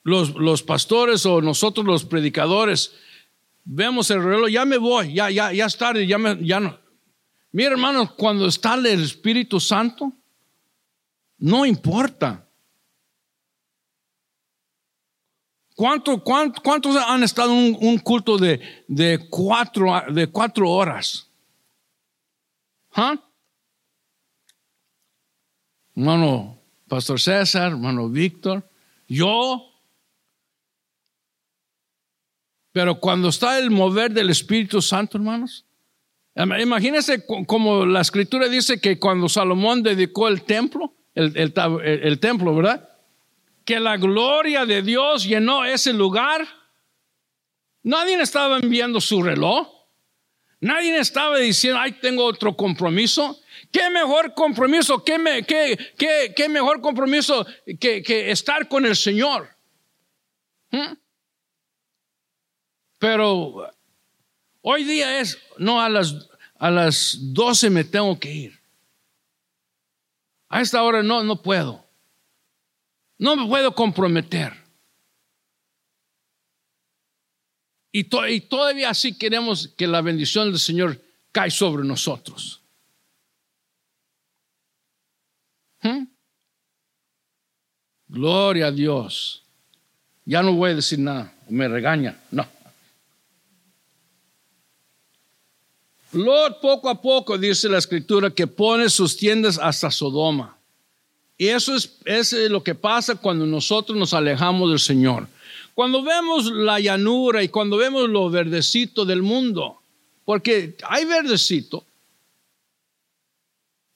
[0.03, 2.95] Los, pastores o nosotros los predicadores
[3.65, 6.81] vemos el reloj, ya me voy, ya, ya, ya es tarde, ya, me, no,
[7.53, 10.11] Mira, hermanos, cuando está el Espíritu Santo,
[11.37, 12.48] no importa.
[15.79, 18.59] ¿Cuánto, cuántos han estado en un, culto de,
[19.31, 21.31] cuatro, de cuatro horas?
[22.97, 23.17] ¿Ah?
[25.95, 26.59] Hermano
[26.89, 28.69] Pastor César, hermano Víctor,
[29.07, 29.71] yo.
[32.73, 35.65] Pero cuando está el mover del Espíritu Santo, hermanos,
[36.35, 42.88] Imagínense como la escritura dice que cuando Salomón dedicó el templo, el, templo, ¿verdad?
[43.69, 46.49] Que la gloria de Dios llenó ese lugar,
[47.83, 49.69] nadie estaba enviando su reloj.
[50.59, 53.39] Nadie estaba diciendo, ay, tengo otro compromiso.
[53.71, 55.05] ¿Qué mejor compromiso?
[55.05, 57.47] ¿Qué, me, qué, qué, qué mejor compromiso
[57.79, 59.55] que, que, estar con el Señor?
[60.71, 60.95] ¿Mm?
[62.99, 63.71] Pero
[64.63, 66.15] hoy día es, no, a las,
[66.59, 68.61] a las 12 me tengo que ir.
[70.49, 71.88] A esta hora no, no puedo.
[73.19, 74.53] No me puedo comprometer.
[77.91, 81.03] Y, todavía así queremos que la bendición del Señor
[81.33, 82.63] cae sobre nosotros.
[85.83, 86.05] ¿Mm?
[88.07, 89.43] Gloria a Dios.
[90.25, 92.47] Ya no voy a decir nada, me regaña, no.
[96.13, 100.58] Lot poco a poco, dice la escritura, que pone sus tiendas hasta Sodoma.
[101.39, 105.29] Y eso es, es lo que pasa cuando nosotros nos alejamos del Señor.
[105.73, 109.81] Cuando vemos la llanura y cuando vemos lo verdecito del mundo,
[110.25, 111.85] porque hay verdecito,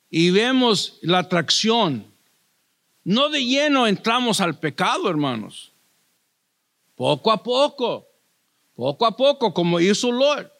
[0.09, 2.07] y vemos la atracción,
[3.03, 5.73] no de lleno entramos al pecado, hermanos.
[6.95, 8.07] Poco a poco,
[8.77, 10.53] poco a poco, como hizo Lot.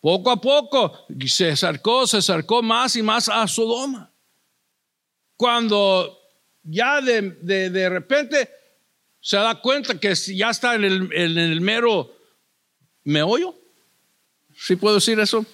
[0.00, 0.92] Poco a poco
[1.26, 4.09] se acercó, se acercó más y más a Sodoma.
[5.40, 6.20] Cuando
[6.64, 7.22] ya de,
[7.70, 8.50] de, repente
[9.22, 12.14] se da cuenta que ya está en el, en el mero
[13.04, 13.58] meollo.
[14.54, 15.46] ¿Sí puedo decir eso,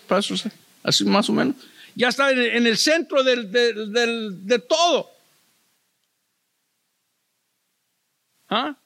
[0.83, 1.55] Así más o menos.
[1.95, 5.09] Ya está en, el centro del, del, de todo.
[8.49, 8.77] ¿Ah?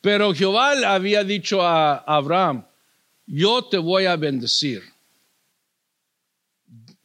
[0.00, 2.64] Pero Jehová había dicho a Abraham,
[3.26, 4.93] yo te voy a bendecir.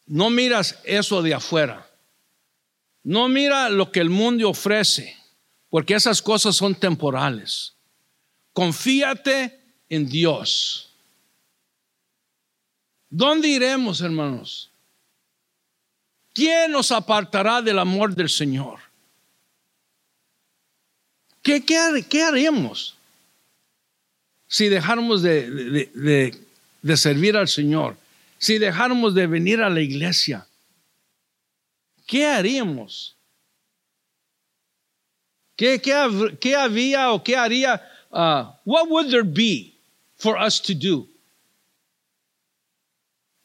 [0.09, 1.87] No miras eso de afuera.
[3.03, 5.15] No mira lo que el mundo ofrece,
[5.69, 7.75] porque esas cosas son temporales.
[8.51, 9.57] Confíate
[9.87, 10.91] en Dios.
[13.09, 14.71] ¿Dónde iremos, hermanos?
[16.33, 18.79] ¿Quién nos apartará del amor del Señor?
[21.43, 22.95] ¿Qué, qué, haríamos
[24.47, 25.87] si dejáramos de,
[26.81, 27.95] de, servir al Señor?
[28.39, 30.47] Si dejáramos de venir a la iglesia,
[32.07, 33.15] ¿qué haríamos?
[35.57, 37.85] ¿Qué, qué, qué había o qué haría?
[38.09, 39.73] Uh, what would there be
[40.15, 41.05] for us to do?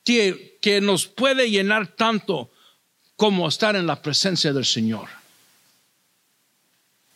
[0.04, 2.52] Que, que nos puede llenar tanto
[3.16, 5.08] como estar en la presencia del Señor.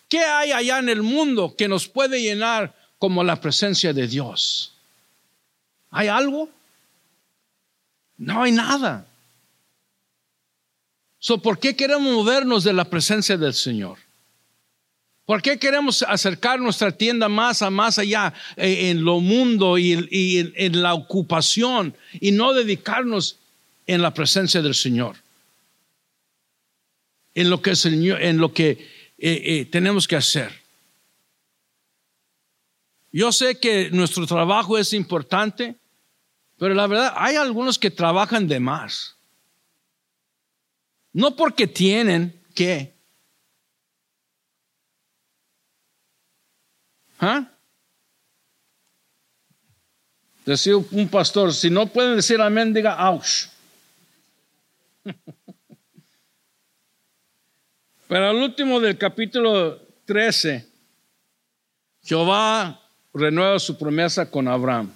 [0.09, 4.73] ¿Qué hay allá en el mundo que nos puede llenar como la presencia de Dios?
[5.91, 6.51] ¿Hay algo?
[8.19, 9.07] No hay nada.
[11.43, 13.99] ¿Por qué queremos movernos de la presencia del Señor?
[15.25, 19.93] ¿Por qué queremos acercar nuestra tienda más a más allá eh, en lo mundo y,
[19.93, 23.37] en, en, la ocupación y no dedicarnos
[23.87, 25.17] en la presencia del Señor?
[27.35, 30.51] En lo que, Señor, en lo que eh, eh, tenemos que hacer.
[33.13, 35.77] Yo sé que nuestro trabajo es importante,
[36.59, 39.17] pero la verdad hay algunos que trabajan de más.
[41.13, 42.95] No porque tienen que.
[47.21, 47.49] ¿Ah?
[50.45, 53.49] Decía un pastor, si no pueden decir amén, diga ouch.
[58.09, 60.67] Pero al último del capítulo 13,
[62.03, 62.81] Jehová
[63.13, 64.91] renueva su promesa con Abraham.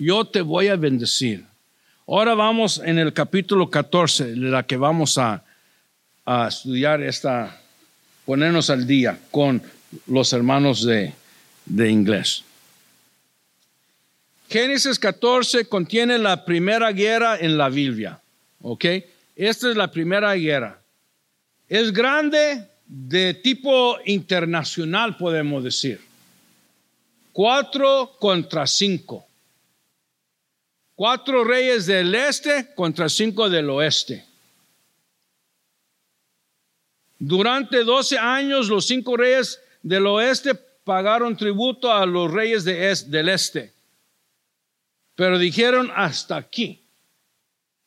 [0.00, 1.44] Yo te voy a bendecir.
[2.08, 5.44] Ahora vamos en el capítulo 14, la que vamos a,
[6.24, 7.60] a estudiar esta,
[8.24, 9.62] ponernos al día con
[10.06, 11.12] los hermanos de,
[11.66, 12.42] de inglés.
[14.48, 18.18] Génesis 14 contiene la primera guerra en la Biblia.
[18.62, 18.86] ¿Ok?
[19.36, 20.80] Esta es la primera guerra.
[21.68, 26.00] Es grande de tipo internacional, podemos decir.
[27.32, 29.26] Cuatro contra cinco.
[31.00, 34.22] Cuatro reyes del este contra cinco del oeste.
[37.18, 43.72] Durante doce años los cinco reyes del oeste pagaron tributo a los reyes del este.
[45.14, 46.82] Pero dijeron hasta aquí.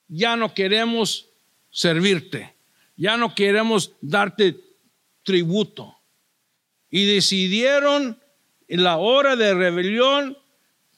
[0.08, 1.28] Ya no queremos
[1.70, 2.56] servirte
[2.96, 4.60] ya no queremos darte
[5.22, 6.00] tributo.
[6.90, 8.20] Y decidieron
[8.68, 10.36] en la hora de rebelión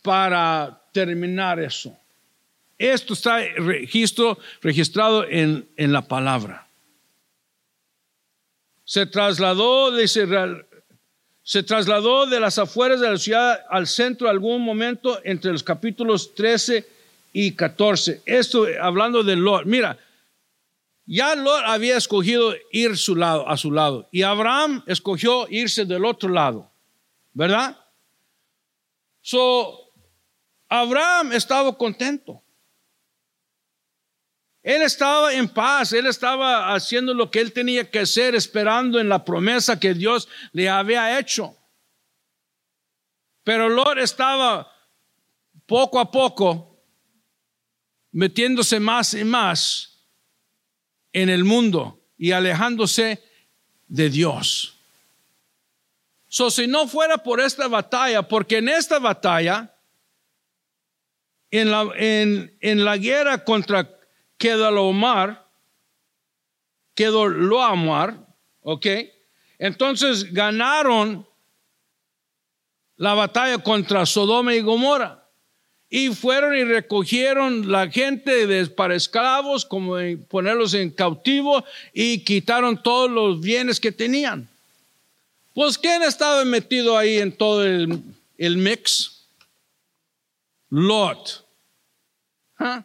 [0.01, 1.97] para terminar eso.
[2.77, 6.67] Esto está registro, registrado en, en la palabra.
[8.83, 10.27] se trasladó, dice,
[11.41, 16.35] se trasladó de las afueras de la ciudad al centro algún momento entre los capítulos
[16.35, 16.85] 13
[17.33, 18.21] y 14.
[18.25, 19.65] Esto hablando de Lot.
[19.65, 19.97] Mira,
[21.05, 26.03] ya Lot había escogido ir su lado, a su lado y Abraham escogió irse del
[26.03, 26.71] otro lado,
[27.33, 27.77] ¿verdad?
[29.21, 29.91] So,
[30.67, 32.41] Abraham estaba contento.
[34.65, 39.07] Él estaba en paz, él estaba haciendo lo que él tenía que hacer, esperando en
[39.07, 41.55] la promesa que Dios le había hecho.
[43.43, 44.67] Pero Lot estaba
[45.67, 46.83] poco a poco
[48.11, 49.99] metiéndose más y más
[51.13, 53.23] en el mundo y alejándose
[53.87, 54.79] de Dios.
[56.27, 59.75] So, si no fuera por esta batalla, porque en esta batalla,
[61.51, 63.94] en la, en, en la guerra contra
[64.37, 65.47] quedó Omar,
[66.93, 68.25] quedó Loamar,
[68.61, 68.87] ¿ok?
[69.57, 71.25] Entonces ganaron
[72.97, 75.21] la batalla contra Sodoma y Gomorra.
[75.89, 79.95] Y fueron y recogieron la gente de, para esclavos, como
[80.27, 81.63] ponerlos en cautivo,
[81.93, 84.49] y quitaron todos los bienes que tenían.
[85.53, 88.01] Pues, ¿quién estaba metido ahí en todo el,
[88.37, 89.27] el mix?
[90.69, 91.45] Lot.
[92.57, 92.83] ¿Ah?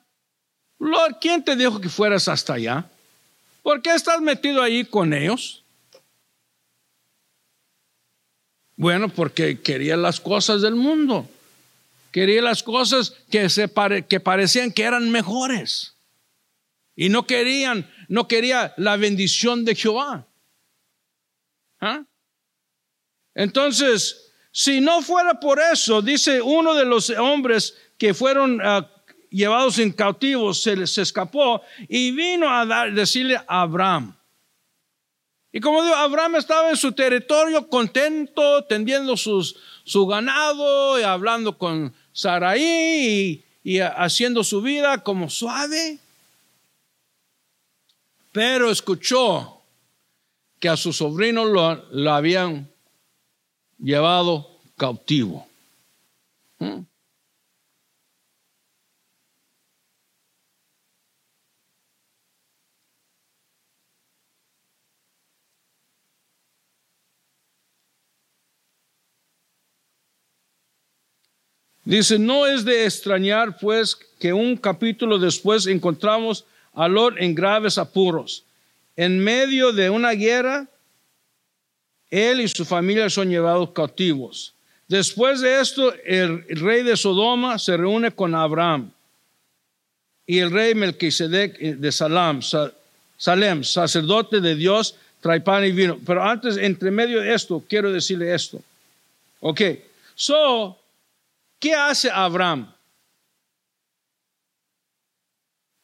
[0.80, 2.90] Lord, ¿quién te dijo que fueras hasta allá?
[3.62, 5.62] ¿Por qué estás metido ahí con ellos?
[8.76, 11.28] Bueno, porque quería las cosas del mundo.
[12.10, 13.70] Quería las cosas que, se
[14.08, 15.94] que parecían que eran mejores.
[16.96, 20.26] Y no querían, no quería la bendición de Jehová.
[21.78, 22.04] ¿Ah?
[23.34, 28.86] Entonces, si no fuera por eso, dice uno de los hombres que fueron uh,
[29.30, 34.16] llevados en cautivos, se les escapó y vino a dar, decirle a Abraham.
[35.52, 41.58] Y como digo, Abraham estaba en su territorio contento, tendiendo sus, su ganado y hablando
[41.58, 45.98] con Saraí y, haciendo su vida como suave.
[48.30, 49.60] Pero escuchó
[50.60, 52.70] que a su sobrino lo, lo habían
[53.78, 55.49] llevado cautivo.
[71.84, 77.78] Dice, no es de extrañar pues que un capítulo después encontramos a Lot en graves
[77.78, 78.44] apuros.
[78.96, 80.66] En medio de una guerra,
[82.10, 84.52] él y su familia son llevados cautivos.
[84.88, 88.90] Después de esto, el rey de Sodoma se reúne con Abraham
[90.26, 92.40] y el rey Melquisedec de Salam,
[93.16, 95.98] Salem, sacerdote de Dios, trae pan y vino.
[96.04, 98.60] Pero antes, entre medio de esto, quiero decirle esto.
[99.40, 99.60] Ok,
[100.14, 100.79] so,
[101.60, 102.74] ¿Qué hace Abraham?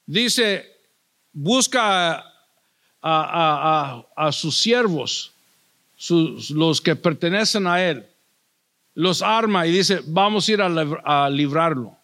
[0.06, 0.64] Dice,
[1.32, 2.24] busca
[3.02, 5.32] a, sus siervos,
[6.50, 8.08] los que pertenecen a él,
[8.94, 11.96] los arma y dice, vamos a ir a, librarlo.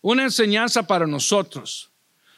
[0.00, 1.90] Una enseñanza para nosotros.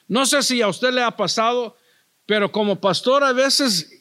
[0.09, 1.77] No sé si a usted le ha pasado,
[2.25, 3.93] pero como pastor a veces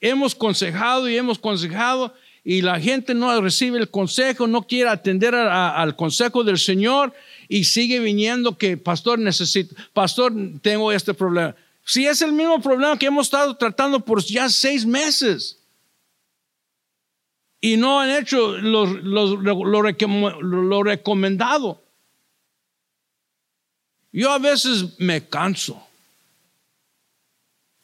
[0.00, 2.14] hemos consejado y hemos consejado
[2.44, 7.14] y la gente no recibe el consejo, no quiere atender al consejo del Señor
[7.48, 11.56] y sigue viniendo que, pastor, necesito, pastor, tengo este problema.
[11.86, 15.58] Si es el mismo problema que hemos estado tratando por ya seis meses
[17.62, 21.82] y no han hecho lo, lo recomendado.
[24.12, 25.82] Yo a veces me canso.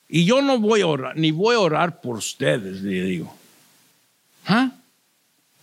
[0.07, 3.40] Y yo no voy a orar, ni voy a orar por ustedes, le digo.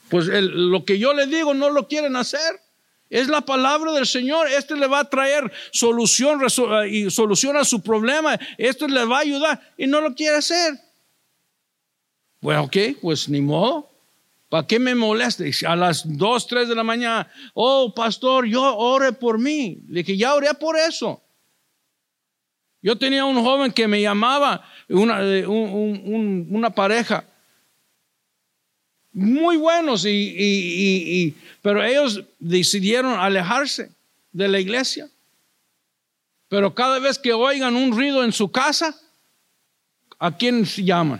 [0.10, 2.62] Pues lo que yo le digo no lo quieren hacer.
[3.10, 4.47] Es la palabra del Señor.
[4.47, 6.41] Este le va a traer solución
[6.89, 8.38] y solución a su problema.
[8.58, 10.80] Esto le va a ayudar y no lo quiere hacer.
[12.41, 13.89] Bueno, ok, pues ni modo.
[14.49, 15.51] ¿Para qué me moleste?
[15.68, 19.80] A las 2, 3 de la mañana, oh, pastor, yo ore por mí.
[19.89, 21.22] Le dije, ya oré por eso.
[22.82, 27.26] Yo tenía un joven que me llamaba, una, eh, una pareja,
[29.18, 33.91] muy buenos, y, pero ellos decidieron alejarse
[34.32, 35.09] de la iglesia.
[36.47, 38.95] Pero cada vez que oigan un ruido en su casa,
[40.20, 41.20] ¿a quién llaman?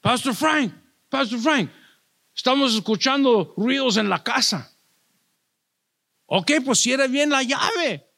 [0.00, 0.72] Pastor Frank,
[1.10, 1.70] Pastor Frank,
[2.34, 4.72] estamos escuchando ruidos en la casa.
[6.24, 8.08] Ok, pues cierre bien la llave.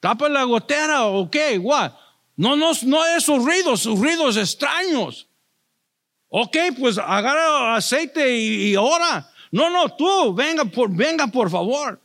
[0.00, 1.92] Tapa la gotera, ok, what?
[2.34, 5.27] No, no, no esos ruidos, ruidos extraños.
[6.28, 9.30] Ok, pues agarra aceite y, y ora.
[9.50, 12.00] No, no, tú, venga por, venga por favor.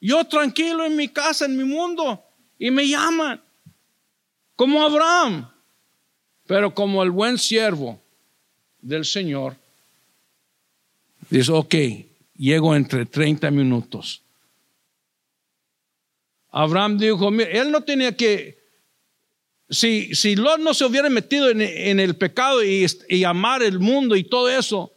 [0.00, 2.22] Yo tranquilo en mi casa, en mi mundo,
[2.58, 3.42] y me llaman,
[4.54, 5.50] como Abraham,
[6.46, 8.02] pero como el buen siervo
[8.80, 9.56] del Señor,
[11.30, 11.74] dice, ok,
[12.36, 14.22] llego entre 30 minutos.
[16.50, 18.63] Abraham dijo, mira, él no tenía que,
[19.68, 24.16] si, si Lot no se hubiera metido en, el pecado y, y amar el mundo
[24.16, 24.92] y todo eso,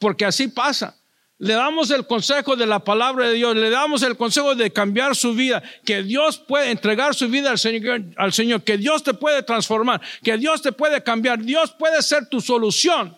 [0.00, 0.96] porque así pasa.
[1.38, 5.16] Le damos el consejo de la palabra de Dios, le damos el consejo de cambiar
[5.16, 9.14] su vida, que Dios puede entregar su vida al Señor, al Señor, que Dios te
[9.14, 13.16] puede transformar, que Dios te puede cambiar, Dios puede ser tu solución.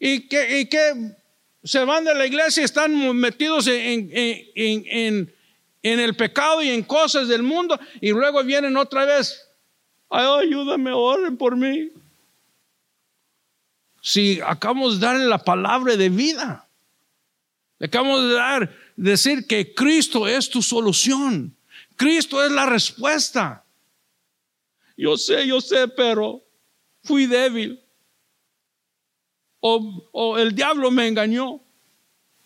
[0.00, 1.14] Y que, y que
[1.62, 5.34] se van de la iglesia y están metidos en, en, en,
[5.82, 9.47] en, el pecado y en cosas del mundo y luego vienen otra vez.
[10.10, 11.90] Ay, ayúdame, oren por mí.
[14.00, 16.66] Si acabamos de darle la palabra de vida.
[17.78, 21.54] Le acabamos de dar, decir que Cristo es tu solución.
[21.96, 23.64] Cristo es la respuesta.
[24.96, 26.42] Yo sé, yo sé, pero
[27.04, 27.80] fui débil.
[29.60, 31.60] O, el diablo me engañó.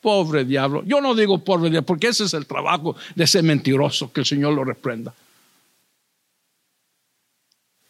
[0.00, 0.82] Pobre diablo.
[0.84, 4.26] Yo no digo pobre diablo, porque ese es el trabajo de ese mentiroso, que el
[4.26, 5.14] Señor lo reprenda.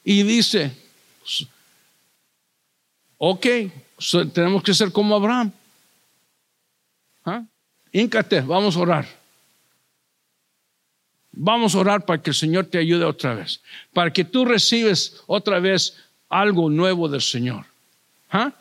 [0.04, 0.72] Y dice,
[3.18, 3.46] ok,
[4.32, 5.52] tenemos que ser como Abraham.
[7.24, 7.44] ¿Ah?
[8.46, 9.22] vamos a orar.
[11.32, 13.60] Vamos a orar para que el Señor te ayude otra vez,
[13.92, 15.96] para que tú recibes otra vez
[16.28, 17.64] algo nuevo del Señor.
[18.30, 18.52] ¿Ah?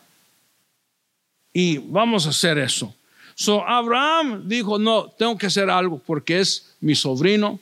[1.54, 2.96] Y vamos a hacer eso.
[3.36, 7.60] So Abraham dijo, no, tengo que hacer algo porque es mi sobrino,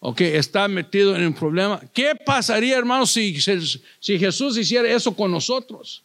[0.00, 1.80] ok, está metido en un problema.
[1.92, 3.34] ¿Qué pasaría, hermanos, si,
[4.00, 6.04] Jesús hiciera eso con nosotros?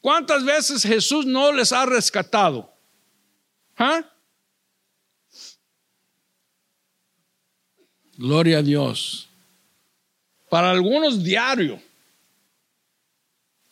[0.00, 2.72] ¿Cuántas veces Jesús no les ha rescatado?
[3.76, 4.04] ¿Ah?
[8.16, 9.28] Gloria a Dios.
[10.48, 11.80] Para algunos diario.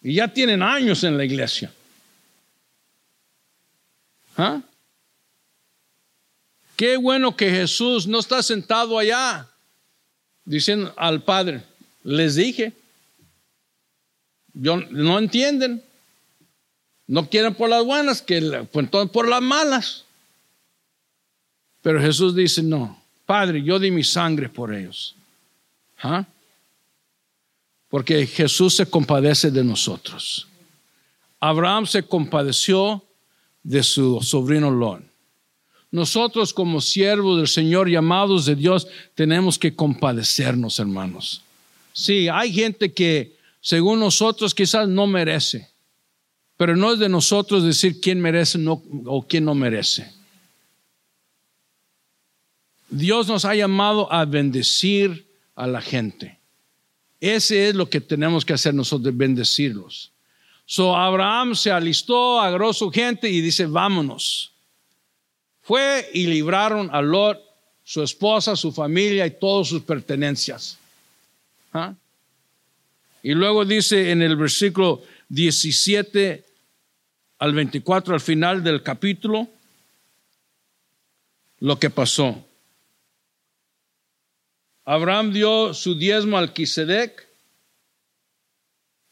[0.03, 1.73] Y ya tienen años en la iglesia.
[4.37, 4.61] ¿Ah?
[6.77, 9.49] Qué bueno que Jesús no está sentado allá
[10.45, 11.63] diciendo al Padre,
[12.05, 12.73] les dije,
[14.55, 15.83] yo, no entienden.
[17.09, 20.05] No quieren por las buenas, que pues, por las malas.
[21.83, 25.15] Pero Jesús dice, no, Padre, yo di mi sangre por ellos.
[26.03, 26.27] ¿Ah?
[27.89, 30.49] Porque Jesús se compadece de nosotros.
[31.39, 33.05] Abraham se compadeció
[33.63, 35.03] de su sobrino Lot.
[35.91, 41.43] Nosotros como siervos del Señor, llamados de Dios, tenemos que compadecernos, hermanos.
[41.93, 45.71] Sí, hay gente que según nosotros quizás no merece.
[46.57, 50.11] Pero no es de nosotros decir quién merece o quién no merece.
[52.89, 56.39] Dios nos ha llamado a bendecir a la gente.
[57.21, 60.13] Ese es lo que tenemos que hacer nosotros, bendecirlos.
[60.65, 64.53] So Abraham se alistó, agarró su gente y dice, vámonos.
[65.67, 67.43] Fue y libraron a Lot,
[67.83, 70.79] su esposa, su familia y todas sus pertenencias.
[71.73, 71.93] ¿Ah?
[73.21, 76.45] Y luego dice en el versículo 17
[77.41, 79.49] al 24, al final del capítulo,
[81.59, 82.45] lo que pasó.
[84.85, 87.27] Abraham dio su diezmo al Quisedec,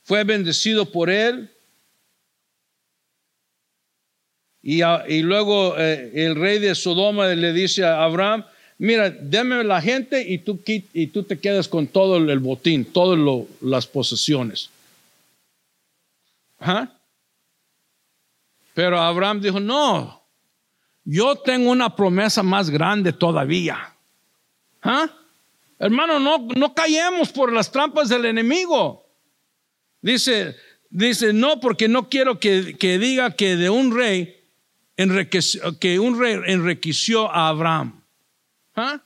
[0.04, 1.50] fue bendecido por él,
[4.66, 8.44] y, luego eh, el rey de Sodoma le dice a Abraham,
[8.78, 13.18] mira, déme la gente y tú, y tú te quedas con todo el botín, todas
[13.60, 14.70] las posesiones.
[16.58, 16.88] ¿Ah?
[18.72, 20.22] Pero Abraham dijo, no,
[21.04, 23.94] yo tengo una promesa más grande todavía.
[24.82, 25.10] ¿Ah?
[25.78, 26.74] Hermano, no, no
[27.34, 29.04] por las trampas del enemigo.
[30.00, 30.56] Dice,
[30.88, 34.43] dice, no, porque no quiero que, diga que de un rey
[34.96, 38.02] que un rey enriqueció a Abraham.
[38.76, 39.00] ¿Ah?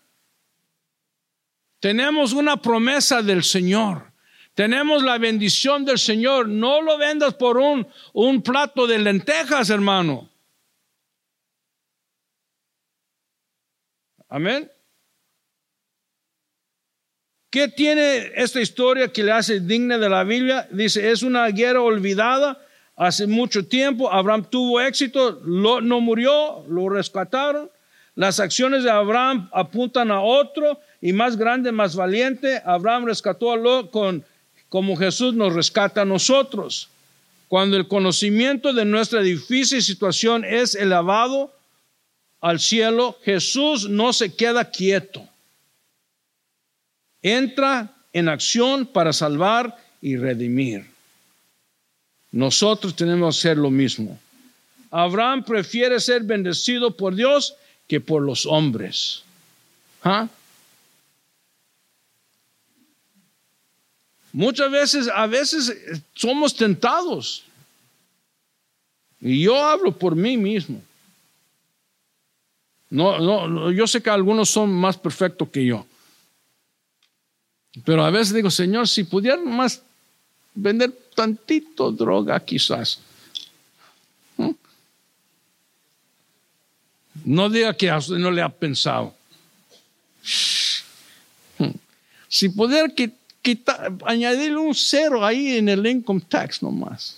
[1.81, 4.13] Tenemos una promesa del Señor.
[4.55, 6.49] Tenemos la bendición del Señor.
[6.49, 10.29] No lo vendas por un, un plato de lentejas, hermano.
[14.29, 14.71] Amén.
[17.51, 20.69] ¿Qué tiene esta historia que le hace digna de la Biblia?
[20.71, 22.61] Dice, es una guerra olvidada
[22.99, 24.13] hace mucho tiempo.
[24.13, 27.71] Abraham tuvo éxito, no murió, lo rescataron.
[28.17, 32.61] Las acciones de Abraham apuntan a otro y más grande, más valiente.
[32.65, 34.25] Abraham rescató a Lot con,
[34.69, 36.89] como Jesús nos rescata a nosotros.
[37.47, 41.55] Cuando el conocimiento de nuestra difícil situación es elevado
[42.41, 45.27] al cielo, Jesús no se queda quieto.
[47.23, 50.98] Entra en acción para salvar y redimir.
[52.31, 54.19] Nosotros tenemos que hacer lo mismo.
[54.91, 57.55] Abraham prefiere ser bendecido por Dios
[57.87, 59.23] que por los hombres.
[60.03, 60.29] ¿Ah?
[64.33, 67.45] Muchas veces, a veces somos tentados.
[69.21, 70.81] Y yo hablo por mí mismo.
[72.91, 75.87] No, no, yo sé que algunos son más perfectos que yo.
[77.85, 79.83] Pero a veces digo, Señor, si pudiera más
[80.59, 83.01] vender tantito droga quizás.
[87.25, 89.15] No diga que a usted no le ha pensado.
[92.29, 92.89] Si pudiera
[93.43, 97.17] quitar, añadirle un cero ahí en el income tax nomás.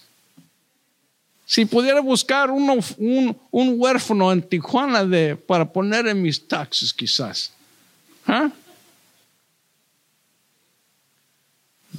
[1.47, 2.83] Si pudiera buscar un,
[3.51, 7.53] un, huérfano en Tijuana de, para poner en mis taxes quizás.
[8.27, 8.51] ¿Ah?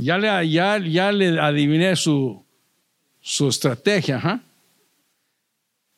[0.02, 2.44] Ya le, ya, ya le adiviné su,
[3.22, 4.42] su estrategia.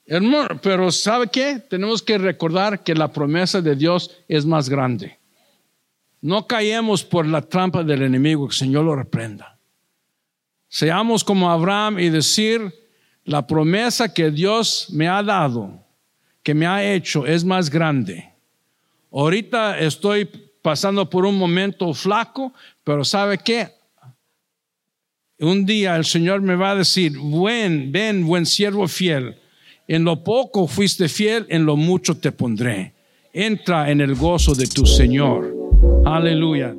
[0.05, 1.59] Hermano, pero ¿sabe qué?
[1.69, 5.17] Tenemos que recordar que la promesa de Dios es más grande.
[6.19, 9.57] No caemos por la trampa del enemigo, que el Señor lo reprenda.
[10.67, 12.73] Seamos como Abraham y decir,
[13.23, 15.79] la promesa que Dios me ha dado,
[16.43, 18.29] que me ha hecho, es más grande.
[19.13, 20.25] Ahorita estoy
[20.61, 23.82] pasando por un momento flaco, pero ¿sabe qué?
[25.39, 29.35] Un día el Señor me va a decir, buen, ven, buen siervo fiel.
[29.87, 32.93] En lo poco fuiste fiel, en lo mucho te pondré.
[33.33, 35.53] Entra en el gozo de tu Señor.
[36.05, 36.75] Aleluya.